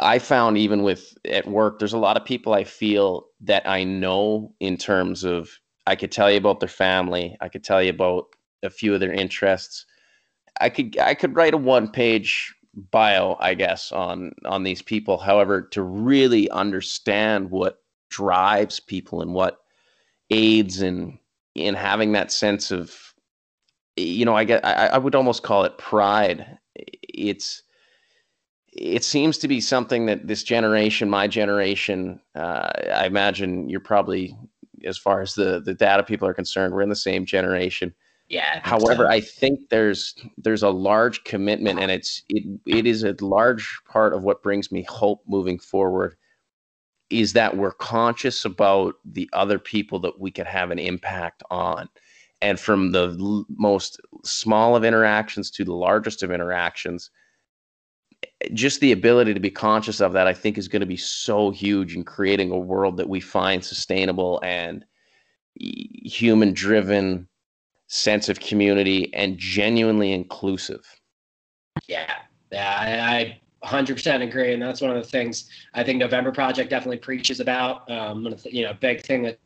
[0.00, 3.84] I found even with at work, there's a lot of people I feel that I
[3.84, 5.50] know in terms of
[5.86, 8.26] I could tell you about their family, I could tell you about
[8.62, 9.86] a few of their interests.
[10.60, 12.54] I could I could write a one page
[12.90, 15.18] bio, I guess, on on these people.
[15.18, 19.58] However, to really understand what drives people and what
[20.30, 21.18] aids in
[21.54, 22.94] in having that sense of
[23.96, 26.58] you know, I get I, I would almost call it pride.
[26.74, 27.62] It's
[28.72, 34.36] it seems to be something that this generation, my generation, uh, I imagine you're probably,
[34.84, 37.94] as far as the the data people are concerned, we're in the same generation.
[38.28, 38.60] Yeah.
[38.64, 39.08] I However, so.
[39.08, 44.14] I think there's there's a large commitment, and it's it it is a large part
[44.14, 46.16] of what brings me hope moving forward.
[47.10, 51.88] Is that we're conscious about the other people that we could have an impact on,
[52.40, 57.10] and from the l- most small of interactions to the largest of interactions
[58.54, 61.50] just the ability to be conscious of that, I think, is going to be so
[61.50, 64.84] huge in creating a world that we find sustainable and
[65.56, 67.28] human driven
[67.88, 70.84] sense of community and genuinely inclusive.
[71.86, 72.14] Yeah,
[72.52, 76.70] yeah, I, I 100% agree, and that's one of the things I think November Project
[76.70, 77.90] definitely preaches about.
[77.90, 79.38] Um, you know, big thing that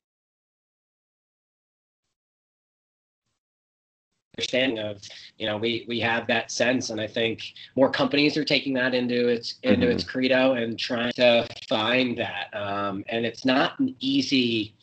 [4.36, 5.00] understanding of
[5.38, 8.94] you know we we have that sense and i think more companies are taking that
[8.94, 9.94] into its into mm-hmm.
[9.94, 12.54] its credo and trying to find that.
[12.54, 14.74] Um, and it's not an easy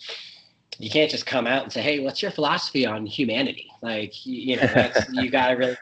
[0.77, 3.69] you can't just come out and say hey what's your philosophy on humanity?
[3.81, 5.77] Like you know that's you got to really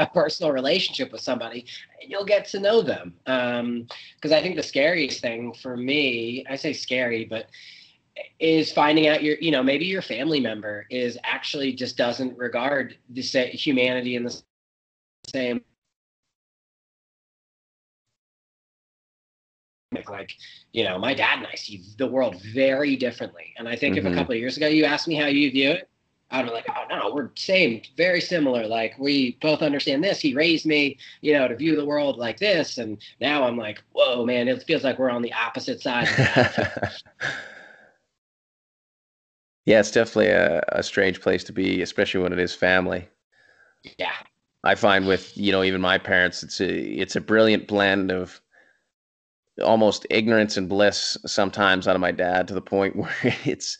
[0.00, 1.66] a personal relationship with somebody
[2.00, 3.14] and you'll get to know them.
[3.24, 7.46] Because um, i think the scariest thing for me i say scary but
[8.38, 12.96] is finding out your you know maybe your family member is actually just doesn't regard
[13.10, 14.42] the say, humanity in the
[15.28, 15.62] same.
[20.08, 20.34] Like
[20.72, 23.54] you know my dad and i see the world very differently.
[23.58, 23.98] And i think mm-hmm.
[23.98, 24.18] if a mm-hmm.
[24.18, 25.88] couple of years ago you asked me how you view it
[26.30, 28.66] i'd be like oh no we're same very similar.
[28.66, 30.20] Like we both understand this.
[30.20, 32.78] He raised me you know to view the world like this.
[32.78, 36.08] And now i'm like whoa man it feels like we're on the opposite side
[39.64, 43.08] Yeah, it's definitely a, a strange place to be, especially when it is family.
[43.98, 44.12] Yeah.
[44.64, 48.40] I find with, you know, even my parents, it's a it's a brilliant blend of
[49.62, 53.78] almost ignorance and bliss sometimes out of my dad to the point where it's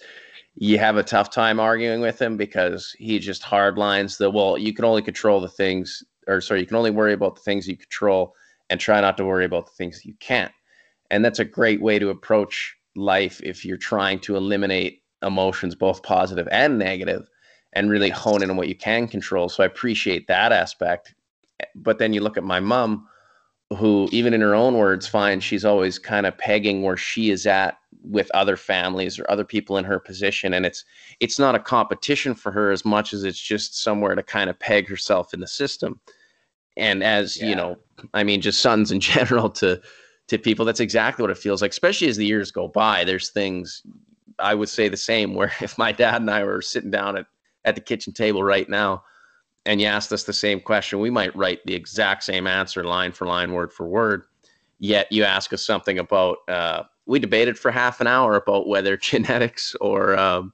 [0.54, 4.74] you have a tough time arguing with him because he just hardlines the well, you
[4.74, 7.76] can only control the things or sorry, you can only worry about the things you
[7.76, 8.34] control
[8.70, 10.52] and try not to worry about the things you can't.
[11.10, 16.02] And that's a great way to approach life if you're trying to eliminate emotions, both
[16.02, 17.28] positive and negative,
[17.72, 19.48] and really hone in on what you can control.
[19.48, 21.14] So I appreciate that aspect.
[21.74, 23.06] But then you look at my mom,
[23.76, 27.46] who, even in her own words, finds she's always kind of pegging where she is
[27.46, 30.84] at with other families or other people in her position and it's
[31.20, 34.58] it's not a competition for her as much as it's just somewhere to kind of
[34.58, 36.00] peg herself in the system
[36.76, 37.48] and as yeah.
[37.48, 37.76] you know
[38.14, 39.80] i mean just sons in general to
[40.26, 43.30] to people that's exactly what it feels like especially as the years go by there's
[43.30, 43.82] things
[44.38, 45.34] I would say the same.
[45.34, 47.26] Where if my dad and I were sitting down at,
[47.64, 49.04] at the kitchen table right now,
[49.64, 53.12] and you asked us the same question, we might write the exact same answer, line
[53.12, 54.24] for line, word for word.
[54.78, 56.38] Yet you ask us something about.
[56.48, 60.52] Uh, we debated for half an hour about whether genetics or um,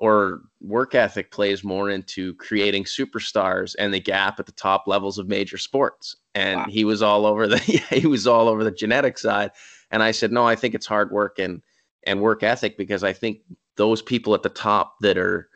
[0.00, 5.18] or work ethic plays more into creating superstars and the gap at the top levels
[5.18, 6.16] of major sports.
[6.34, 6.66] And wow.
[6.68, 7.58] he was all over the
[7.90, 9.50] he was all over the genetic side.
[9.90, 11.60] And I said, no, I think it's hard work and
[12.04, 13.40] and work ethic because I think
[13.76, 15.48] those people at the top that are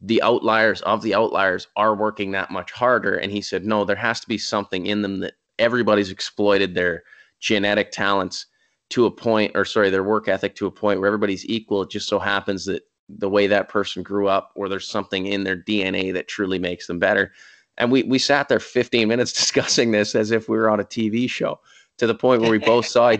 [0.00, 3.16] the outliers of the outliers are working that much harder.
[3.16, 7.02] And he said, no, there has to be something in them that everybody's exploited their
[7.40, 8.46] genetic talents
[8.90, 11.82] to a point, or sorry, their work ethic to a point where everybody's equal.
[11.82, 15.44] It just so happens that the way that person grew up, or there's something in
[15.44, 17.32] their DNA that truly makes them better.
[17.76, 20.84] And we we sat there 15 minutes discussing this as if we were on a
[20.84, 21.60] TV show,
[21.98, 23.14] to the point where we both saw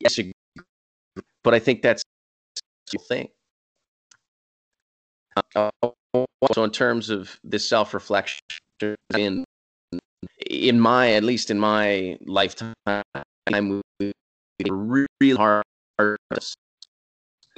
[0.00, 0.20] yes,
[1.46, 2.02] but I think that's
[2.92, 3.28] the thing.
[5.54, 5.70] Uh,
[6.52, 8.40] so in terms of this self-reflection
[9.16, 9.44] in
[10.50, 12.74] in my at least in my lifetime
[13.52, 13.80] i'm
[14.70, 15.62] really hard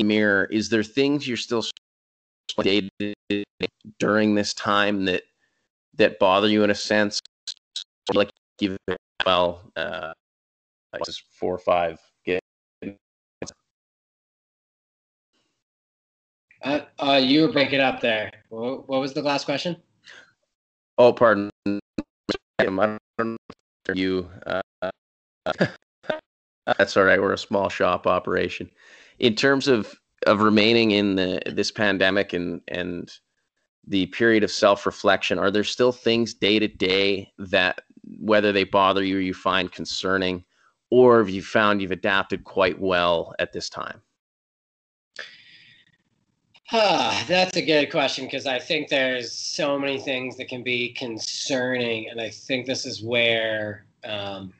[0.05, 1.65] mirror, is there things you're still
[3.99, 5.23] during this time that
[5.97, 7.21] that bother you in a sense?
[8.13, 8.31] Like
[8.61, 8.77] you've
[9.27, 10.13] well, uh,
[11.33, 11.99] four or five
[16.63, 18.33] Uh, uh, you were breaking up there.
[18.49, 19.77] What, was the last question?
[20.97, 21.51] Oh, pardon.
[21.69, 23.37] I don't know
[23.95, 24.29] you.
[24.47, 24.91] Uh,
[26.79, 27.21] that's all right.
[27.21, 28.71] We're a small shop operation.
[29.19, 29.95] In terms of
[30.27, 33.11] of remaining in the this pandemic and and
[33.87, 37.81] the period of self reflection, are there still things day to day that
[38.19, 40.45] whether they bother you or you find concerning,
[40.91, 44.03] or have you found you've adapted quite well at this time?
[46.71, 50.91] Ah, that's a good question because I think there's so many things that can be
[50.93, 54.53] concerning, and I think this is where um,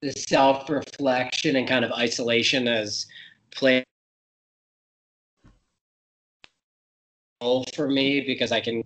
[0.00, 3.06] the self-reflection and kind of isolation has
[3.50, 3.82] played
[7.42, 8.82] role for me because I can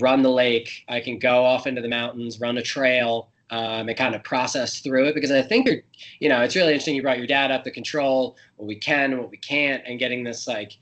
[0.00, 3.96] run the lake, I can go off into the mountains, run a trail, um, and
[3.98, 5.82] kind of process through it because I think you're,
[6.20, 6.96] you know, it's really interesting.
[6.96, 9.98] You brought your dad up the control, what we can, and what we can't, and
[9.98, 10.78] getting this like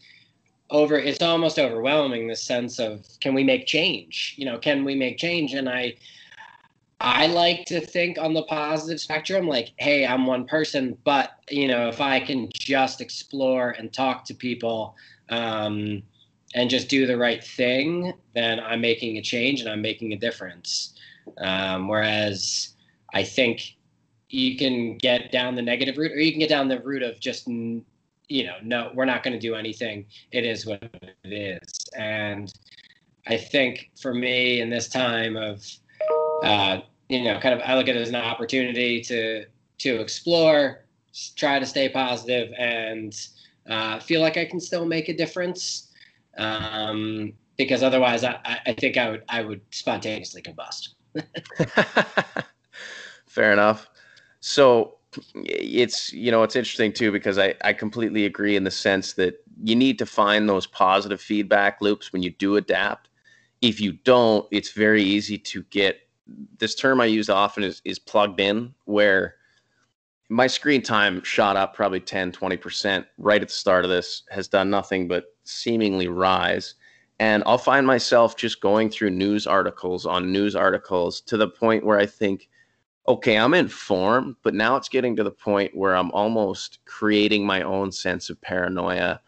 [0.72, 4.34] over it's almost overwhelming the sense of can we make change?
[4.36, 5.54] You know can we make change?
[5.54, 5.94] And i
[7.02, 11.66] i like to think on the positive spectrum like hey i'm one person but you
[11.66, 14.94] know if i can just explore and talk to people
[15.30, 16.02] um,
[16.54, 20.16] and just do the right thing then i'm making a change and i'm making a
[20.16, 20.94] difference.
[21.38, 22.74] Um, whereas
[23.12, 23.76] i think
[24.28, 27.18] you can get down the negative route or you can get down the route of
[27.20, 27.48] just
[28.32, 30.06] you know, no, we're not going to do anything.
[30.30, 31.88] It is what it is.
[31.94, 32.50] And
[33.26, 35.66] I think for me in this time of,
[36.42, 36.78] uh,
[37.10, 39.44] you know, kind of, I look at it as an opportunity to
[39.78, 40.84] to explore,
[41.36, 43.14] try to stay positive, and
[43.68, 45.90] uh, feel like I can still make a difference.
[46.38, 50.94] Um, because otherwise, I, I think I would I would spontaneously combust.
[53.26, 53.90] Fair enough.
[54.40, 54.96] So
[55.34, 59.44] it's you know it's interesting too because I, I completely agree in the sense that
[59.62, 63.08] you need to find those positive feedback loops when you do adapt.
[63.60, 66.00] If you don't it's very easy to get
[66.58, 69.34] this term i use often is, is plugged in where
[70.28, 74.48] my screen time shot up probably 10 20% right at the start of this has
[74.48, 76.74] done nothing but seemingly rise.
[77.18, 81.84] And i'll find myself just going through news articles on news articles to the point
[81.84, 82.48] where i think
[83.08, 87.62] okay, I'm informed, but now it's getting to the point where I'm almost creating my
[87.62, 89.20] own sense of paranoia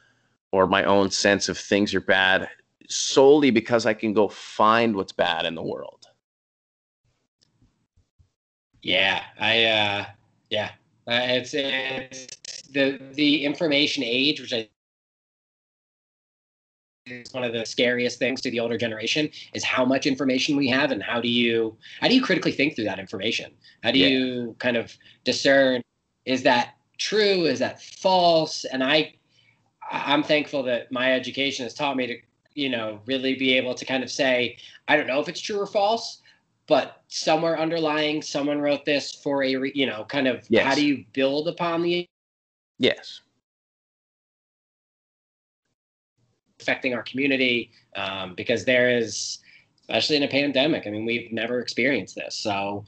[0.52, 2.48] or my own sense of things are bad
[2.88, 6.06] solely because I can go find what's bad in the world.
[8.82, 10.04] Yeah, I uh
[10.50, 10.70] yeah.
[11.06, 14.68] Uh, it's it's the the information age which I
[17.06, 20.68] is one of the scariest things to the older generation is how much information we
[20.68, 23.52] have and how do you how do you critically think through that information
[23.82, 24.08] how do yeah.
[24.08, 25.82] you kind of discern
[26.24, 29.12] is that true is that false and i
[29.90, 32.16] i'm thankful that my education has taught me to
[32.54, 34.56] you know really be able to kind of say
[34.88, 36.22] i don't know if it's true or false
[36.66, 40.64] but somewhere underlying someone wrote this for a you know kind of yes.
[40.64, 42.08] how do you build upon the
[42.78, 43.20] yes
[46.60, 49.38] affecting our community um, because there is,
[49.82, 52.34] especially in a pandemic, I mean, we've never experienced this.
[52.34, 52.84] So,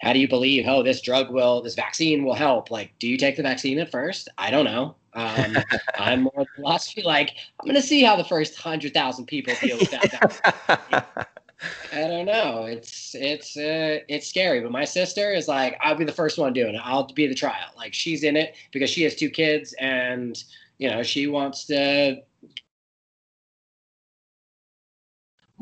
[0.00, 2.72] how do you believe, oh, this drug will, this vaccine will help?
[2.72, 4.28] Like, do you take the vaccine at first?
[4.36, 4.96] I don't know.
[5.14, 5.58] Um,
[5.98, 9.90] I'm more philosophy like, I'm going to see how the first 100,000 people deal with
[9.92, 11.28] that.
[11.92, 12.64] I don't know.
[12.64, 16.52] It's it's uh, it's scary, but my sister is like, I'll be the first one
[16.52, 16.80] doing it.
[16.82, 17.68] I'll be the trial.
[17.76, 20.42] Like she's in it because she has two kids, and
[20.78, 22.22] you know she wants to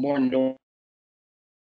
[0.01, 0.57] more normal.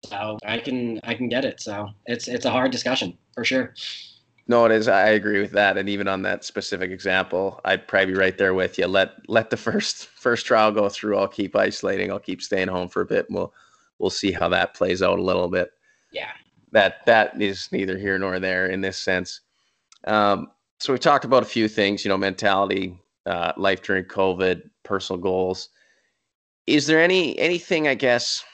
[0.08, 1.60] So I can I can get it.
[1.60, 3.74] So it's it's a hard discussion for sure.
[4.46, 4.88] No, it is.
[4.88, 5.78] I agree with that.
[5.78, 8.86] And even on that specific example, I'd probably be right there with you.
[8.86, 11.16] Let let the first first trial go through.
[11.16, 12.10] I'll keep isolating.
[12.10, 13.26] I'll keep staying home for a bit.
[13.28, 13.52] And we'll
[13.98, 15.70] we'll see how that plays out a little bit.
[16.12, 16.32] Yeah.
[16.72, 19.40] That that is neither here nor there in this sense.
[20.06, 22.04] Um, so we talked about a few things.
[22.04, 25.70] You know, mentality, uh, life during COVID, personal goals
[26.66, 28.44] is there any anything I guess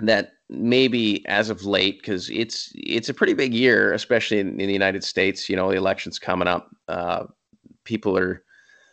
[0.00, 4.66] that maybe as of late because it's it's a pretty big year, especially in, in,
[4.66, 5.48] the United States.
[5.48, 6.70] You know, the election's coming up.
[6.88, 7.24] Uh,
[7.84, 8.42] people are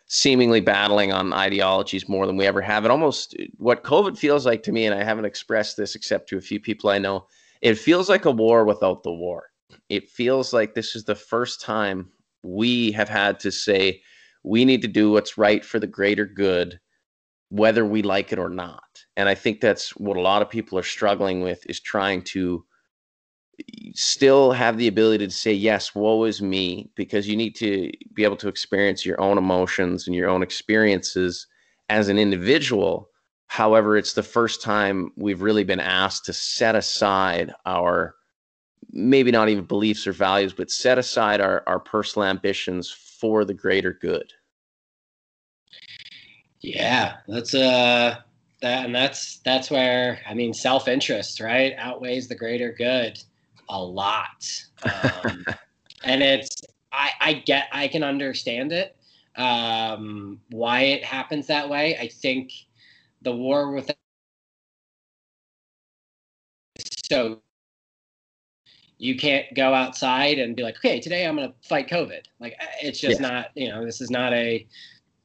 [0.08, 2.86] seemingly battling on ideologies more than we ever have.
[2.86, 6.38] It almost what COVID feels like to me, and I haven't expressed this except to
[6.38, 7.28] a few people I know,
[7.62, 9.46] it feels like a war without the war.
[9.90, 12.10] It feels like this is the first time
[12.44, 14.02] we have had to say
[14.44, 16.80] we need to do what's right for the greater good,
[17.54, 19.06] whether we like it or not.
[19.16, 22.66] And I think that's what a lot of people are struggling with is trying to
[23.94, 28.24] still have the ability to say yes woe is me because you need to be
[28.24, 31.46] able to experience your own emotions and your own experiences
[31.90, 33.08] as an individual
[33.46, 38.16] however it's the first time we've really been asked to set aside our
[38.92, 43.54] maybe not even beliefs or values but set aside our, our personal ambitions for the
[43.54, 44.34] greater good
[46.64, 48.16] yeah that's uh
[48.62, 53.22] that and that's that's where i mean self-interest right outweighs the greater good
[53.70, 54.64] a lot.
[54.84, 55.46] Um,
[56.04, 56.62] and it's,
[56.92, 58.96] I, I get, I can understand it,
[59.36, 61.98] um, why it happens that way.
[61.98, 62.52] I think
[63.22, 63.92] the war with
[67.10, 67.42] so
[68.98, 72.22] you can't go outside and be like, okay, today I'm going to fight COVID.
[72.40, 73.28] Like it's just yeah.
[73.28, 74.66] not, you know, this is not a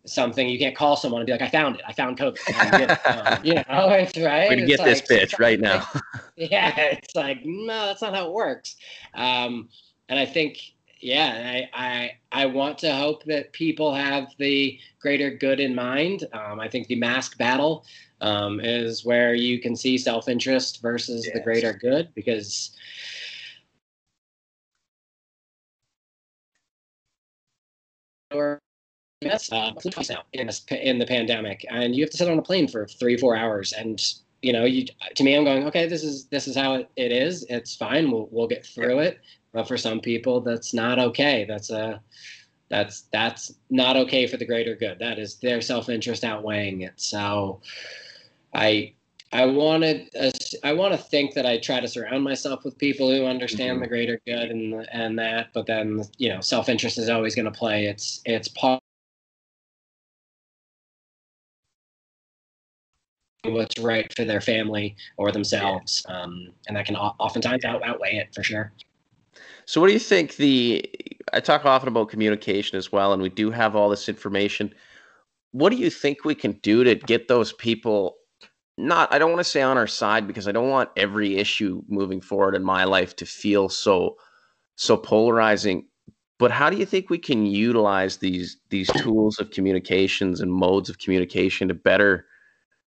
[0.07, 1.83] something you can't call someone and be like, I found it.
[1.87, 2.39] I found COVID.
[2.79, 3.07] It.
[3.07, 4.49] Um, you know, it's right.
[4.49, 5.87] We're gonna get like, this bitch right now.
[6.37, 8.77] yeah, it's like no, that's not how it works.
[9.15, 9.69] Um,
[10.09, 10.59] and I think,
[11.01, 16.25] yeah, I, I I want to hope that people have the greater good in mind.
[16.33, 17.85] Um, I think the mask battle
[18.21, 21.35] um, is where you can see self interest versus yes.
[21.35, 22.73] the greater good because.
[28.31, 28.61] Or
[29.21, 32.39] Yes, uh, twice now in, this, in the pandemic, and you have to sit on
[32.39, 34.01] a plane for three, four hours, and
[34.43, 37.11] you know, you to me, I'm going, okay, this is this is how it, it
[37.11, 37.45] is.
[37.49, 38.13] It's fine.
[38.13, 39.19] We'll we'll get through it.
[39.53, 41.45] But for some people, that's not okay.
[41.49, 42.01] That's a
[42.69, 45.01] that's that's not okay for the greater good.
[45.01, 47.01] That is their self interest outweighing it.
[47.01, 47.61] So,
[48.55, 48.95] I
[49.33, 50.11] I wanted
[50.63, 53.83] I want to think that I try to surround myself with people who understand mm-hmm.
[53.83, 55.49] the greater good and and that.
[55.53, 58.81] But then you know, self interest is always going to play its its part
[63.45, 66.23] what's right for their family or themselves, yeah.
[66.23, 68.73] um, and that can oftentimes out, outweigh it for sure.
[69.67, 70.37] So, what do you think?
[70.37, 70.85] The
[71.33, 74.75] I talk often about communication as well, and we do have all this information.
[75.53, 78.17] What do you think we can do to get those people?
[78.81, 81.83] Not, I don't want to say on our side because I don't want every issue
[81.89, 84.17] moving forward in my life to feel so
[84.77, 85.87] so polarizing.
[86.39, 90.89] But how do you think we can utilize these these tools of communications and modes
[90.89, 92.28] of communication to better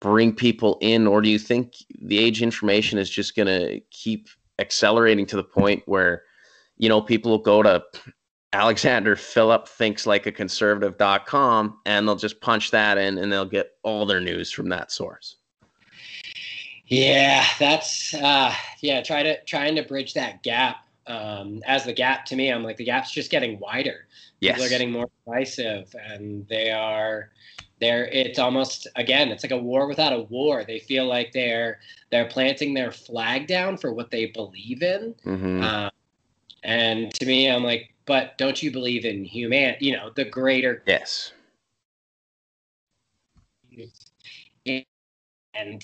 [0.00, 4.28] bring people in, or do you think the age information is just going to keep
[4.58, 6.22] accelerating to the point where,
[6.78, 7.82] you know, people will go to
[8.52, 13.72] Alexander Phillip thinks like a conservative.com and they'll just punch that in and they'll get
[13.82, 15.36] all their news from that source.
[16.86, 20.78] Yeah, that's uh yeah, try to trying to bridge that gap.
[21.06, 24.08] Um as the gap to me, I'm like the gap's just getting wider.
[24.40, 24.56] Yes.
[24.56, 27.30] People are getting more divisive and they are
[27.80, 30.64] they're it's almost again it's like a war without a war.
[30.64, 35.14] They feel like they're they're planting their flag down for what they believe in.
[35.24, 35.62] Mm-hmm.
[35.62, 35.90] um,
[36.62, 40.82] and to me i'm like but don't you believe in human you know the greater
[40.86, 41.32] yes.
[45.54, 45.82] And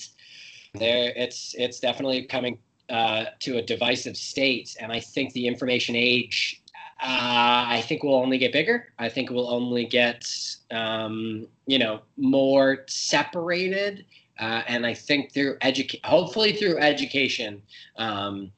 [0.75, 4.77] there it's it's definitely coming uh, to a divisive state.
[4.81, 6.63] And i think the information age
[7.03, 8.93] uh, I think we'll only get bigger.
[8.99, 10.27] I think we'll only get,
[10.71, 14.07] um, you know, more separated.
[14.39, 17.61] Uh, and I think through education, hopefully through education,
[17.99, 18.51] um,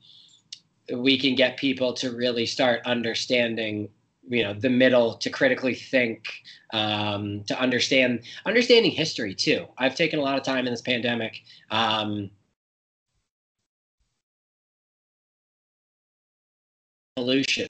[0.94, 3.88] we can get people to really start understanding,
[4.28, 6.28] you know, the middle to critically think,
[6.72, 9.66] um, to understand, understanding history too.
[9.78, 11.42] I've taken a lot of time in this pandemic.
[11.72, 12.30] Um,
[17.16, 17.68] evolution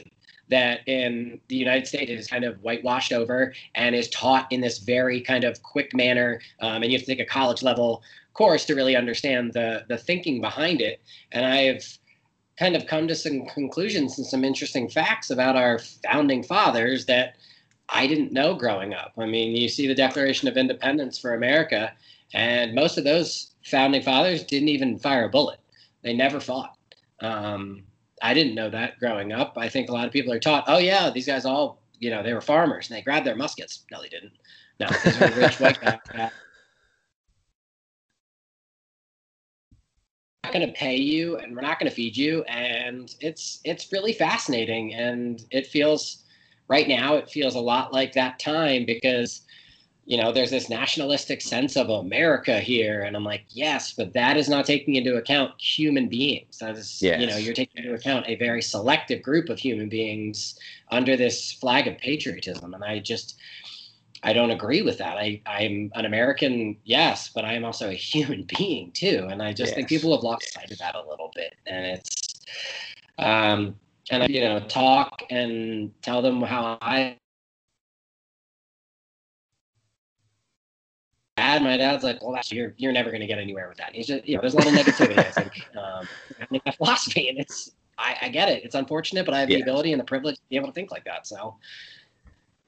[0.51, 4.79] that in the United States is kind of whitewashed over and is taught in this
[4.79, 6.41] very kind of quick manner.
[6.61, 8.03] Um, and you have to take a college level
[8.35, 11.01] course to really understand the the thinking behind it.
[11.33, 11.99] And I've
[12.59, 17.35] kind of come to some conclusions and some interesting facts about our founding fathers that
[17.89, 19.13] I didn't know growing up.
[19.19, 21.93] I mean, you see the Declaration of Independence for America,
[22.35, 25.61] and most of those founding fathers didn't even fire a bullet.
[26.03, 26.77] They never fought.
[27.21, 27.85] Um,
[28.23, 29.55] I didn't know that growing up.
[29.57, 32.23] I think a lot of people are taught, oh yeah, these guys all, you know,
[32.23, 33.85] they were farmers and they grabbed their muskets.
[33.91, 34.33] No, they didn't.
[34.81, 35.99] No, these were rich white guys.
[40.45, 43.93] Not going to pay you, and we're not going to feed you, and it's it's
[43.93, 46.25] really fascinating, and it feels
[46.69, 49.43] right now it feels a lot like that time because
[50.09, 53.03] you know, there's this nationalistic sense of America here.
[53.03, 56.57] And I'm like, yes, but that is not taking into account human beings.
[56.61, 57.21] That is, yes.
[57.21, 60.59] you know, you're taking into account a very selective group of human beings
[60.91, 62.73] under this flag of patriotism.
[62.73, 63.37] And I just,
[64.23, 65.19] I don't agree with that.
[65.19, 69.29] I, I'm an American, yes, but I am also a human being too.
[69.31, 69.75] And I just yes.
[69.75, 71.55] think people have lost sight of that a little bit.
[71.67, 72.41] And it's,
[73.19, 73.77] um,
[74.11, 77.19] and I, you know, talk and tell them how I.
[81.39, 83.95] Dad, my dad's like, well, that's you're you're never going to get anywhere with that.
[83.95, 85.19] He's just, you know, there's a lot of negativity.
[85.19, 86.09] I think um,
[86.51, 88.65] in that philosophy, and it's I, I, get it.
[88.65, 89.57] It's unfortunate, but I have yeah.
[89.57, 91.27] the ability and the privilege to be able to think like that.
[91.27, 91.57] So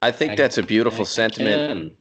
[0.03, 1.93] I think I, that's a beautiful I, sentiment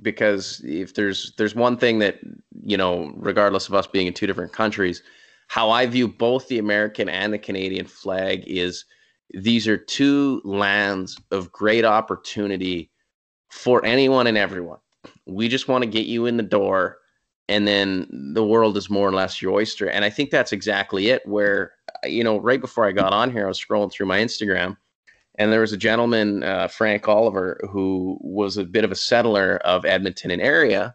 [0.00, 2.18] because if there's there's one thing that
[2.64, 5.02] you know, regardless of us being in two different countries,
[5.48, 8.84] how I view both the American and the Canadian flag is
[9.34, 12.90] these are two lands of great opportunity
[13.50, 14.78] for anyone and everyone.
[15.26, 16.98] We just want to get you in the door
[17.48, 19.88] and then the world is more or less your oyster.
[19.88, 21.26] And I think that's exactly it.
[21.26, 21.72] Where,
[22.04, 24.76] you know, right before I got on here, I was scrolling through my Instagram
[25.36, 29.56] and there was a gentleman, uh, Frank Oliver, who was a bit of a settler
[29.64, 30.94] of Edmonton and area.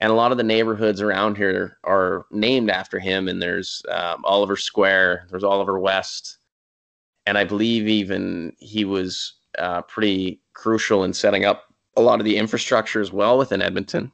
[0.00, 3.28] And a lot of the neighborhoods around here are named after him.
[3.28, 6.38] And there's um, Oliver Square, there's Oliver West.
[7.26, 11.65] And I believe even he was uh, pretty crucial in setting up
[11.96, 14.12] a lot of the infrastructure as well within Edmonton.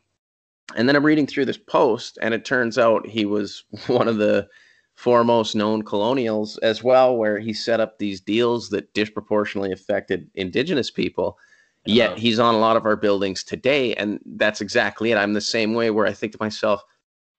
[0.76, 4.18] And then I'm reading through this post, and it turns out he was one of
[4.18, 4.48] the
[4.94, 10.90] foremost known colonials as well, where he set up these deals that disproportionately affected indigenous
[10.90, 11.38] people.
[11.84, 15.18] Yet he's on a lot of our buildings today, and that's exactly it.
[15.18, 16.80] I'm the same way where I think to myself,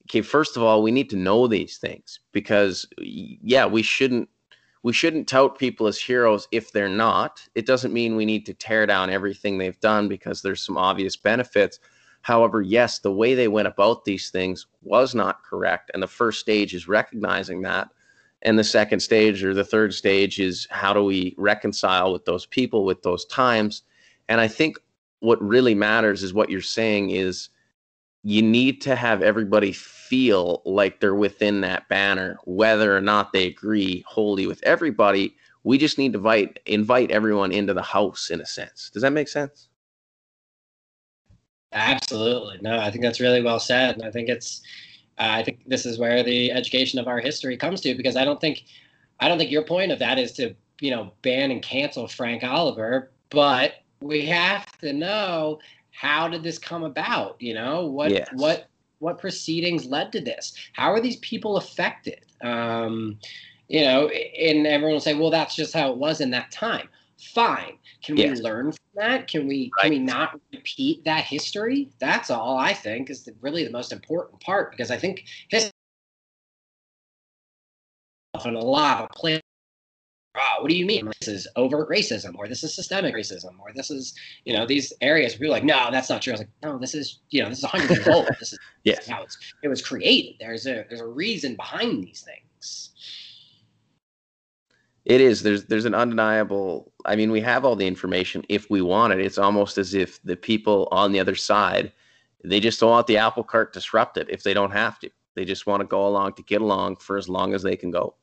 [0.09, 4.27] okay, first of all, we need to know these things because yeah, we shouldn't
[4.83, 7.41] we shouldn't tout people as heroes if they're not.
[7.55, 11.15] It doesn't mean we need to tear down everything they've done because there's some obvious
[11.15, 11.79] benefits.
[12.21, 15.89] However, yes, the way they went about these things was not correct.
[15.93, 17.89] And the first stage is recognizing that.
[18.41, 22.45] And the second stage or the third stage is how do we reconcile with those
[22.45, 23.83] people, with those times?
[24.27, 24.77] And I think
[25.19, 27.49] what really matters is what you're saying is
[28.23, 33.47] you need to have everybody feel like they're within that banner, whether or not they
[33.47, 35.35] agree wholly with everybody.
[35.63, 38.89] We just need to invite invite everyone into the house in a sense.
[38.93, 39.67] Does that make sense?
[41.73, 42.59] Absolutely.
[42.61, 43.95] No, I think that's really well said.
[43.95, 44.61] And I think it's,
[45.17, 48.23] uh, I think this is where the education of our history comes to because I
[48.23, 48.63] don't think,
[49.19, 52.43] I don't think your point of that is to, you know, ban and cancel Frank
[52.43, 55.59] Oliver, but we have to know
[55.93, 57.37] how did this come about?
[57.39, 58.29] You know, what, yes.
[58.33, 58.67] what,
[58.99, 60.53] what proceedings led to this?
[60.73, 62.25] How are these people affected?
[62.41, 63.19] Um,
[63.69, 66.89] you know, and everyone will say, well, that's just how it was in that time
[67.23, 67.77] fine.
[68.03, 68.37] Can yes.
[68.37, 69.27] we learn from that?
[69.27, 69.83] Can we right.
[69.83, 71.89] can we not repeat that history?
[71.99, 75.71] That's all I think is the, really the most important part because I think history
[78.33, 79.42] often a lot of play.
[80.35, 81.11] Oh, what do you mean?
[81.19, 84.15] This is overt racism, or this is systemic racism, or this is,
[84.45, 85.33] you know, these areas.
[85.33, 86.31] People are like, no, that's not true.
[86.31, 88.27] I was like, no, this is, you know, this is hundred years old.
[88.39, 89.07] This is yes.
[89.07, 90.35] how it's, it was created.
[90.39, 92.89] There's a there's a reason behind these things.
[95.05, 95.43] It is.
[95.43, 96.91] There's there's an undeniable.
[97.05, 99.19] I mean, we have all the information if we want it.
[99.19, 101.91] It's almost as if the people on the other side,
[102.43, 105.11] they just don't want the apple cart disrupted if they don't have to.
[105.35, 107.91] They just want to go along to get along for as long as they can
[107.91, 108.15] go.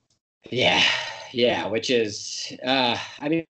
[0.49, 0.83] Yeah,
[1.33, 1.67] yeah.
[1.67, 3.47] Which is, uh, I mean,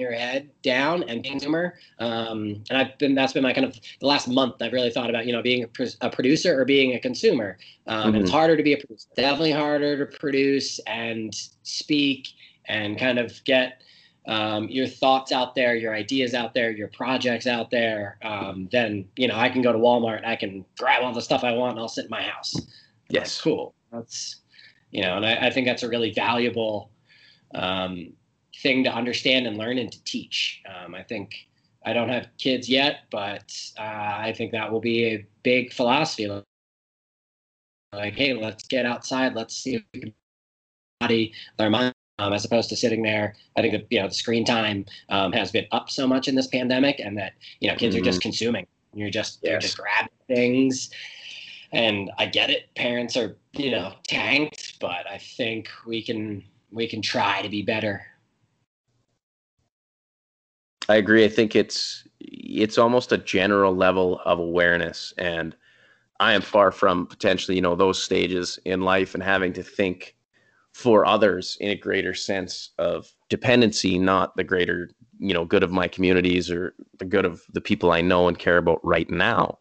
[0.00, 1.74] your head down and consumer.
[1.98, 4.54] Um, and I've been that's been my kind of the last month.
[4.60, 7.58] I've really thought about you know being a, a producer or being a consumer.
[7.86, 8.22] Um, mm-hmm.
[8.22, 9.06] It's harder to be a producer.
[9.14, 12.28] Definitely harder to produce and speak
[12.66, 13.82] and kind of get
[14.30, 18.16] um, your thoughts out there, your ideas out there, your projects out there.
[18.22, 20.24] Um, then you know I can go to Walmart.
[20.24, 22.54] I can grab all the stuff I want and I'll sit in my house.
[23.08, 23.74] Yes, like, cool.
[23.92, 24.36] That's
[24.92, 26.92] you know, and I, I think that's a really valuable
[27.56, 28.12] um,
[28.62, 30.62] thing to understand and learn and to teach.
[30.64, 31.34] Um, I think
[31.84, 36.30] I don't have kids yet, but uh, I think that will be a big philosophy.
[37.92, 39.34] Like, hey, let's get outside.
[39.34, 40.14] Let's see if we can
[41.00, 41.94] body their mind.
[42.20, 45.32] Um, as opposed to sitting there, I think that you know the screen time um,
[45.32, 48.02] has been up so much in this pandemic, and that you know kids mm-hmm.
[48.02, 48.28] are just mm-hmm.
[48.28, 48.66] consuming.
[48.94, 49.50] You're just yes.
[49.50, 50.90] you're just grabbing things,
[51.72, 52.74] and I get it.
[52.74, 57.62] Parents are you know tanked, but I think we can we can try to be
[57.62, 58.04] better
[60.90, 61.24] I agree.
[61.24, 65.54] I think it's it's almost a general level of awareness, and
[66.18, 70.16] I am far from potentially, you know, those stages in life and having to think
[70.72, 75.72] for others in a greater sense of dependency, not the greater, you know, good of
[75.72, 79.58] my communities or the good of the people I know and care about right now.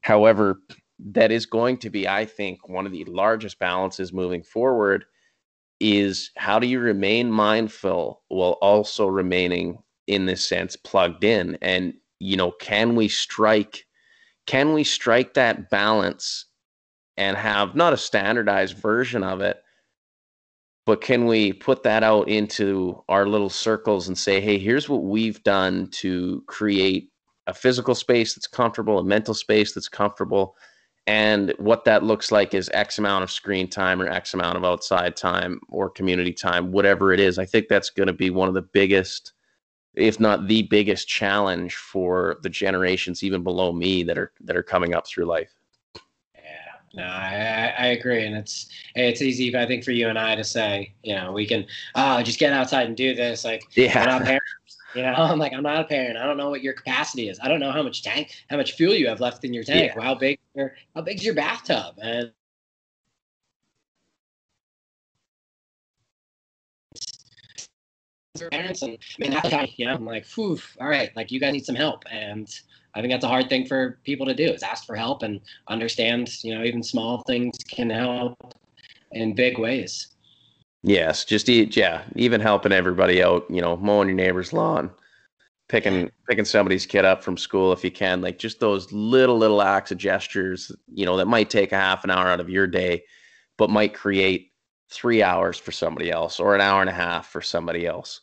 [0.00, 0.60] However,
[0.98, 5.04] that is going to be, I think, one of the largest balances moving forward
[5.80, 11.94] is how do you remain mindful while also remaining in this sense plugged in and
[12.18, 13.86] you know can we strike
[14.46, 16.46] can we strike that balance
[17.16, 19.62] and have not a standardized version of it
[20.88, 25.04] but can we put that out into our little circles and say hey here's what
[25.04, 27.10] we've done to create
[27.46, 30.56] a physical space that's comfortable a mental space that's comfortable
[31.06, 34.64] and what that looks like is x amount of screen time or x amount of
[34.64, 37.38] outside time or community time whatever it is.
[37.38, 39.34] I think that's going to be one of the biggest
[39.92, 44.62] if not the biggest challenge for the generations even below me that are that are
[44.62, 45.57] coming up through life
[46.98, 50.42] no, I, I agree, and it's it's easy, I think, for you and I to
[50.42, 53.44] say, you know, we can, oh, just get outside and do this.
[53.44, 54.44] Like, yeah, not parents.
[54.96, 56.16] You know, I'm like, I'm not a parent.
[56.16, 57.38] I don't know what your capacity is.
[57.40, 59.92] I don't know how much tank, how much fuel you have left in your tank.
[59.94, 60.02] Yeah.
[60.02, 61.94] How big, your, how big is your bathtub?
[62.02, 62.32] And
[68.40, 71.52] parents, and I mean, that's you know, I'm like, whew, all right, like you guys
[71.52, 72.48] need some help, and
[72.94, 75.40] I think that's a hard thing for people to do is ask for help and
[75.68, 78.36] understand, you know, even small things can help
[79.12, 80.08] in big ways.
[80.82, 84.90] Yes, just eat, yeah, even helping everybody out, you know, mowing your neighbor's lawn,
[85.68, 89.62] picking picking somebody's kid up from school if you can, like just those little little
[89.62, 92.66] acts of gestures, you know, that might take a half an hour out of your
[92.66, 93.04] day,
[93.58, 94.52] but might create
[94.90, 98.22] three hours for somebody else or an hour and a half for somebody else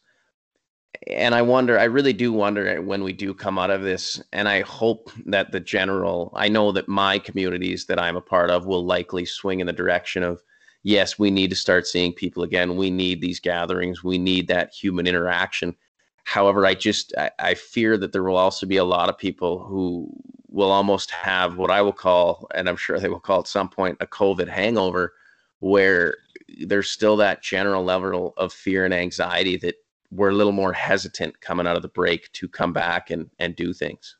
[1.07, 4.47] and I wonder, I really do wonder when we do come out of this, and
[4.47, 8.65] I hope that the general, I know that my communities that I'm a part of
[8.65, 10.41] will likely swing in the direction of,
[10.83, 12.75] yes, we need to start seeing people again.
[12.75, 14.03] We need these gatherings.
[14.03, 15.75] We need that human interaction.
[16.23, 19.63] However, I just, I, I fear that there will also be a lot of people
[19.63, 20.09] who
[20.49, 23.69] will almost have what I will call, and I'm sure they will call at some
[23.69, 25.13] point, a COVID hangover,
[25.59, 26.15] where
[26.59, 29.75] there's still that general level of fear and anxiety that
[30.15, 33.55] we're a little more hesitant coming out of the break to come back and and
[33.55, 34.15] do things.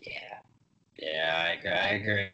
[0.00, 0.38] Yeah,
[0.98, 1.70] yeah, I agree.
[1.70, 2.28] I agree.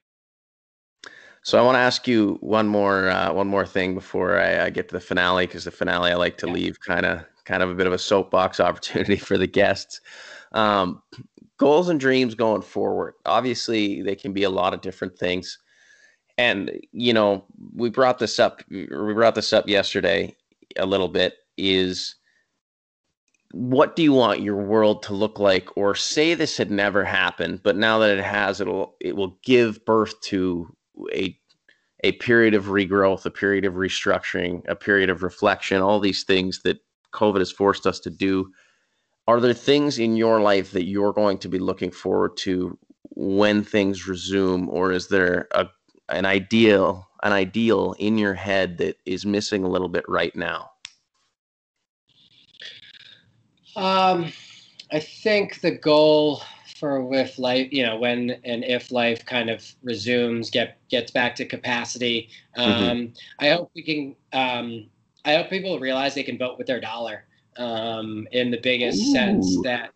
[1.44, 4.70] So I want to ask you one more uh, one more thing before I, I
[4.70, 6.52] get to the finale because the finale I like to yeah.
[6.52, 10.00] leave kind of kind of a bit of a soapbox opportunity for the guests.
[10.52, 11.02] Um,
[11.56, 13.14] goals and dreams going forward.
[13.26, 15.58] Obviously, they can be a lot of different things,
[16.38, 17.44] and you know
[17.74, 18.62] we brought this up.
[18.70, 20.36] We brought this up yesterday
[20.76, 21.34] a little bit.
[21.58, 22.14] Is
[23.52, 27.62] what do you want your world to look like or say this had never happened
[27.62, 30.74] but now that it has it'll it will give birth to
[31.14, 31.38] a
[32.04, 36.62] a period of regrowth a period of restructuring a period of reflection all these things
[36.64, 36.78] that
[37.12, 38.52] covid has forced us to do.
[39.28, 42.78] Are there things in your life that you're going to be looking forward to
[43.10, 45.68] when things resume or is there a
[46.10, 50.71] an ideal an ideal in your head that is missing a little bit right now
[53.76, 54.32] um,
[54.90, 56.42] I think the goal
[56.78, 61.34] for with life, you know, when and if life kind of resumes, get gets back
[61.36, 62.28] to capacity.
[62.56, 62.70] Mm-hmm.
[62.70, 63.14] Um, mm-hmm.
[63.38, 64.16] I hope we can.
[64.32, 64.86] Um,
[65.24, 67.24] I hope people realize they can vote with their dollar
[67.56, 69.12] um, in the biggest Ooh.
[69.12, 69.92] sense that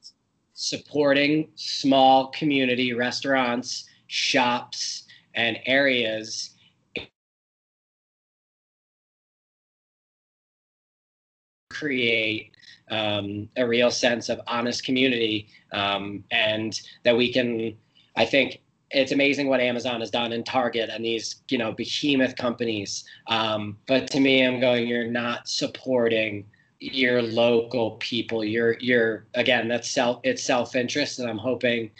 [0.54, 5.04] supporting small community restaurants, shops,
[5.34, 6.50] and areas
[11.68, 12.55] create
[12.90, 17.76] um, a real sense of honest community um, and that we can
[18.16, 18.60] i think
[18.90, 23.04] it's amazing what amazon has done and target and these you know behemoth companies.
[23.26, 26.44] Um, but to me i'm going you're not supporting
[26.78, 28.44] your local people.
[28.44, 31.90] You're you're again that's self it's self-interest and i'm hoping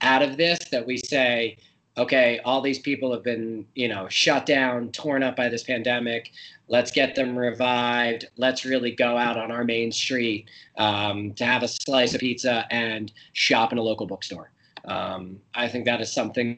[0.00, 1.56] out of this that we say
[1.98, 6.30] okay, all these people have been, you know, shut down, torn up by this pandemic.
[6.68, 8.26] Let's get them revived.
[8.36, 12.66] Let's really go out on our main street um, to have a slice of pizza
[12.70, 14.50] and shop in a local bookstore.
[14.84, 16.56] Um, I think that is something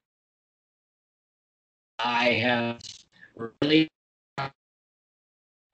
[1.99, 2.81] I have
[3.61, 3.89] really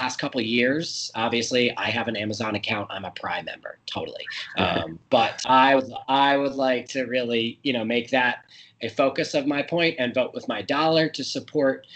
[0.01, 2.89] last couple years obviously i have an amazon account.
[2.91, 4.25] I'm a prime member totally.
[4.59, 8.45] Um, but i would i would like to really you know make that
[8.83, 11.87] a focus of my point and vote with my dollar to support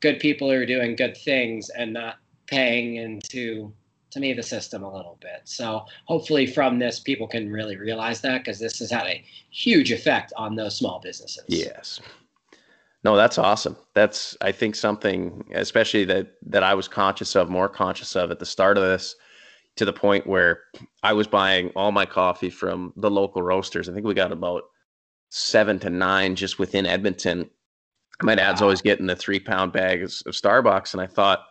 [0.00, 3.72] good people who are doing good things and not paying into
[4.10, 5.42] to me the system a little bit.
[5.44, 9.92] So hopefully from this people can really realize that because this has had a huge
[9.92, 11.44] effect on those small businesses.
[11.48, 12.00] Yes
[13.04, 17.68] no that's awesome that's i think something especially that that i was conscious of more
[17.68, 19.14] conscious of at the start of this
[19.76, 20.60] to the point where
[21.02, 24.64] i was buying all my coffee from the local roasters i think we got about
[25.30, 27.50] seven to nine just within Edmonton.
[28.22, 30.92] My dad's always getting the three pound bags of Starbucks.
[30.92, 31.44] And I thought,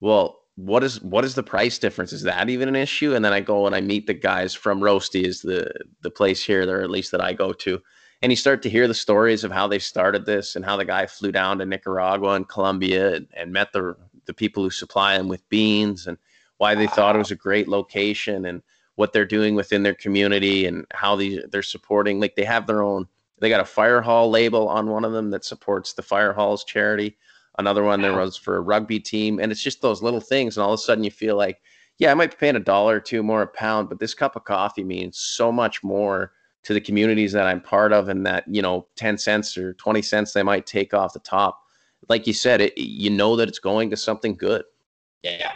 [0.00, 2.12] well, what is what is the price difference?
[2.12, 3.14] Is that even an issue?
[3.14, 5.70] And then I go and I meet the guys from Roasty, is the
[6.02, 7.80] the place here, there at least that I go to,
[8.22, 10.84] and you start to hear the stories of how they started this and how the
[10.84, 13.96] guy flew down to Nicaragua and Colombia and, and met the
[14.26, 16.16] the people who supply him with beans and
[16.58, 16.92] why they wow.
[16.92, 18.62] thought it was a great location and
[18.94, 22.20] what they're doing within their community and how they, they're supporting.
[22.20, 23.08] Like they have their own,
[23.40, 26.64] they got a fire hall label on one of them that supports the fire halls
[26.64, 27.16] charity.
[27.58, 29.40] Another one there was for a rugby team.
[29.40, 30.56] And it's just those little things.
[30.56, 31.60] And all of a sudden you feel like,
[31.98, 34.36] yeah, I might be paying a dollar or two more a pound, but this cup
[34.36, 36.32] of coffee means so much more
[36.62, 40.02] to the communities that I'm part of and that, you know, 10 cents or 20
[40.02, 41.62] cents they might take off the top.
[42.08, 44.64] Like you said, it, you know that it's going to something good.
[45.22, 45.52] Yeah.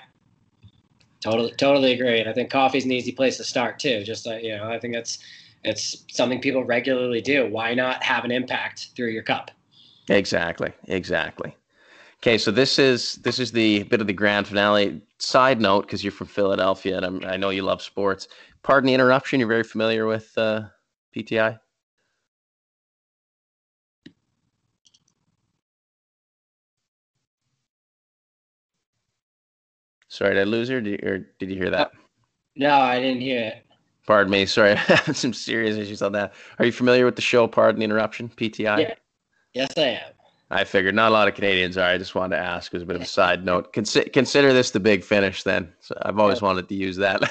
[1.21, 2.21] Totally, totally agree.
[2.21, 4.05] And I think coffee is an easy place to start too.
[4.05, 5.19] Just uh, you know, I think that's
[5.65, 7.49] it's something people regularly do.
[7.51, 9.51] Why not have an impact through your cup?
[10.11, 11.57] Exactly, exactly.
[12.23, 15.01] Okay, so this is this is the bit of the grand finale.
[15.19, 18.29] Side note, because you're from Philadelphia, and I'm, i know you love sports.
[18.63, 19.41] Pardon the interruption.
[19.41, 20.65] You're very familiar with uh,
[21.15, 21.59] PTI.
[30.09, 30.81] Sorry, did I lose her?
[30.81, 31.91] Did you, or did you hear that?
[32.57, 33.67] No, I didn't hear it.
[34.07, 34.47] Pardon me.
[34.47, 36.35] Sorry, I have some serious issues on that.
[36.59, 37.49] Are you familiar with the show?
[37.49, 38.29] Pardon the interruption.
[38.29, 38.81] PTI.
[38.81, 38.95] Yeah.
[39.55, 40.13] Yes, I am.
[40.51, 41.89] I figured not a lot of Canadians are.
[41.89, 43.73] I just wanted to ask as a bit of a side note.
[43.73, 45.73] Consi- consider this the big finish, then.
[45.81, 46.47] So I've always yeah.
[46.47, 47.23] wanted to use that.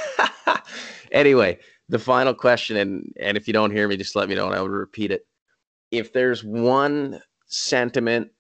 [1.12, 1.60] anyway,
[1.94, 4.56] the final question, and and if you don't hear me, just let me know, and
[4.56, 5.28] I will repeat it.
[5.92, 8.32] If there's one sentiment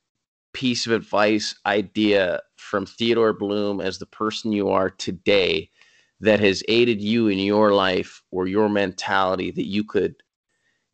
[0.53, 5.69] piece of advice, idea from Theodore Bloom as the person you are today
[6.19, 10.15] that has aided you in your life or your mentality that you could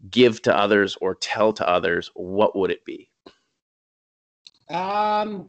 [0.10, 3.10] give to others or tell to others, what would it be?
[4.70, 5.48] Um,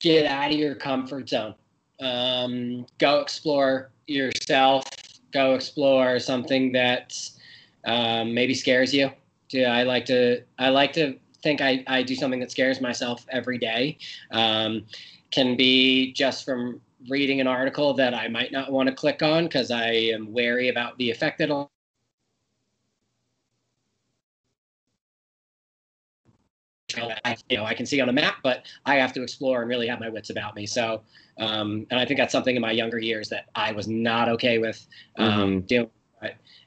[0.00, 1.54] get out of your comfort zone.
[2.00, 4.84] Um, go explore yourself.
[5.32, 7.16] Go explore something that
[7.84, 9.10] um, maybe scares you.
[9.50, 10.42] Yeah, I like to.
[10.58, 13.98] I like to think I, I do something that scares myself every day.
[14.30, 14.84] Um,
[15.30, 19.44] can be just from reading an article that I might not want to click on
[19.44, 21.70] because I am wary about the effect that'll
[26.98, 29.68] I, you know, I can see on a map, but I have to explore and
[29.68, 30.66] really have my wits about me.
[30.66, 31.02] So,
[31.38, 34.58] um, and I think that's something in my younger years that I was not okay
[34.58, 34.86] with
[35.16, 35.66] um, mm-hmm.
[35.66, 35.90] doing.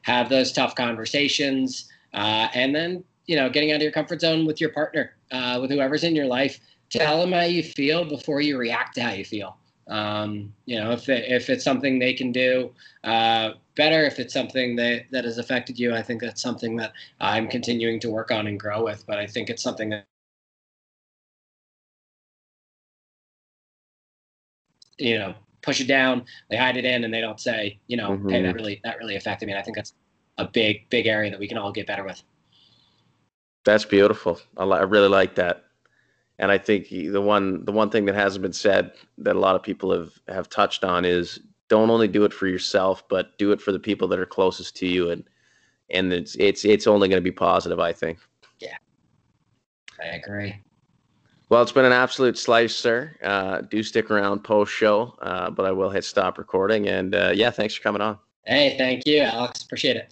[0.01, 4.45] Have those tough conversations, uh, and then you know, getting out of your comfort zone
[4.45, 6.59] with your partner, uh, with whoever's in your life.
[6.89, 9.57] Tell them how you feel before you react to how you feel.
[9.87, 12.71] Um, you know, if it, if it's something they can do
[13.03, 16.93] uh, better, if it's something that that has affected you, I think that's something that
[17.19, 19.05] I'm continuing to work on and grow with.
[19.07, 20.05] But I think it's something that
[24.97, 28.11] you know push it down, they hide it in, and they don't say, you know,
[28.11, 28.29] mm-hmm.
[28.29, 29.53] hey, that really that really affected me.
[29.53, 29.93] And I think that's
[30.37, 32.21] a big big area that we can all get better with.
[33.65, 34.39] That's beautiful.
[34.57, 35.63] I, li- I really like that.
[36.37, 39.55] And I think the one the one thing that hasn't been said that a lot
[39.55, 41.39] of people have have touched on is
[41.69, 44.75] don't only do it for yourself, but do it for the people that are closest
[44.77, 45.23] to you, and
[45.89, 47.79] and it's it's it's only going to be positive.
[47.79, 48.19] I think.
[48.59, 48.77] Yeah,
[50.01, 50.55] I agree.
[51.53, 53.15] Well, it's been an absolute slice, sir.
[53.21, 56.87] Uh, do stick around post show, uh, but I will hit stop recording.
[56.87, 58.17] And uh, yeah, thanks for coming on.
[58.43, 59.61] Hey, thank you, Alex.
[59.61, 60.11] Appreciate it.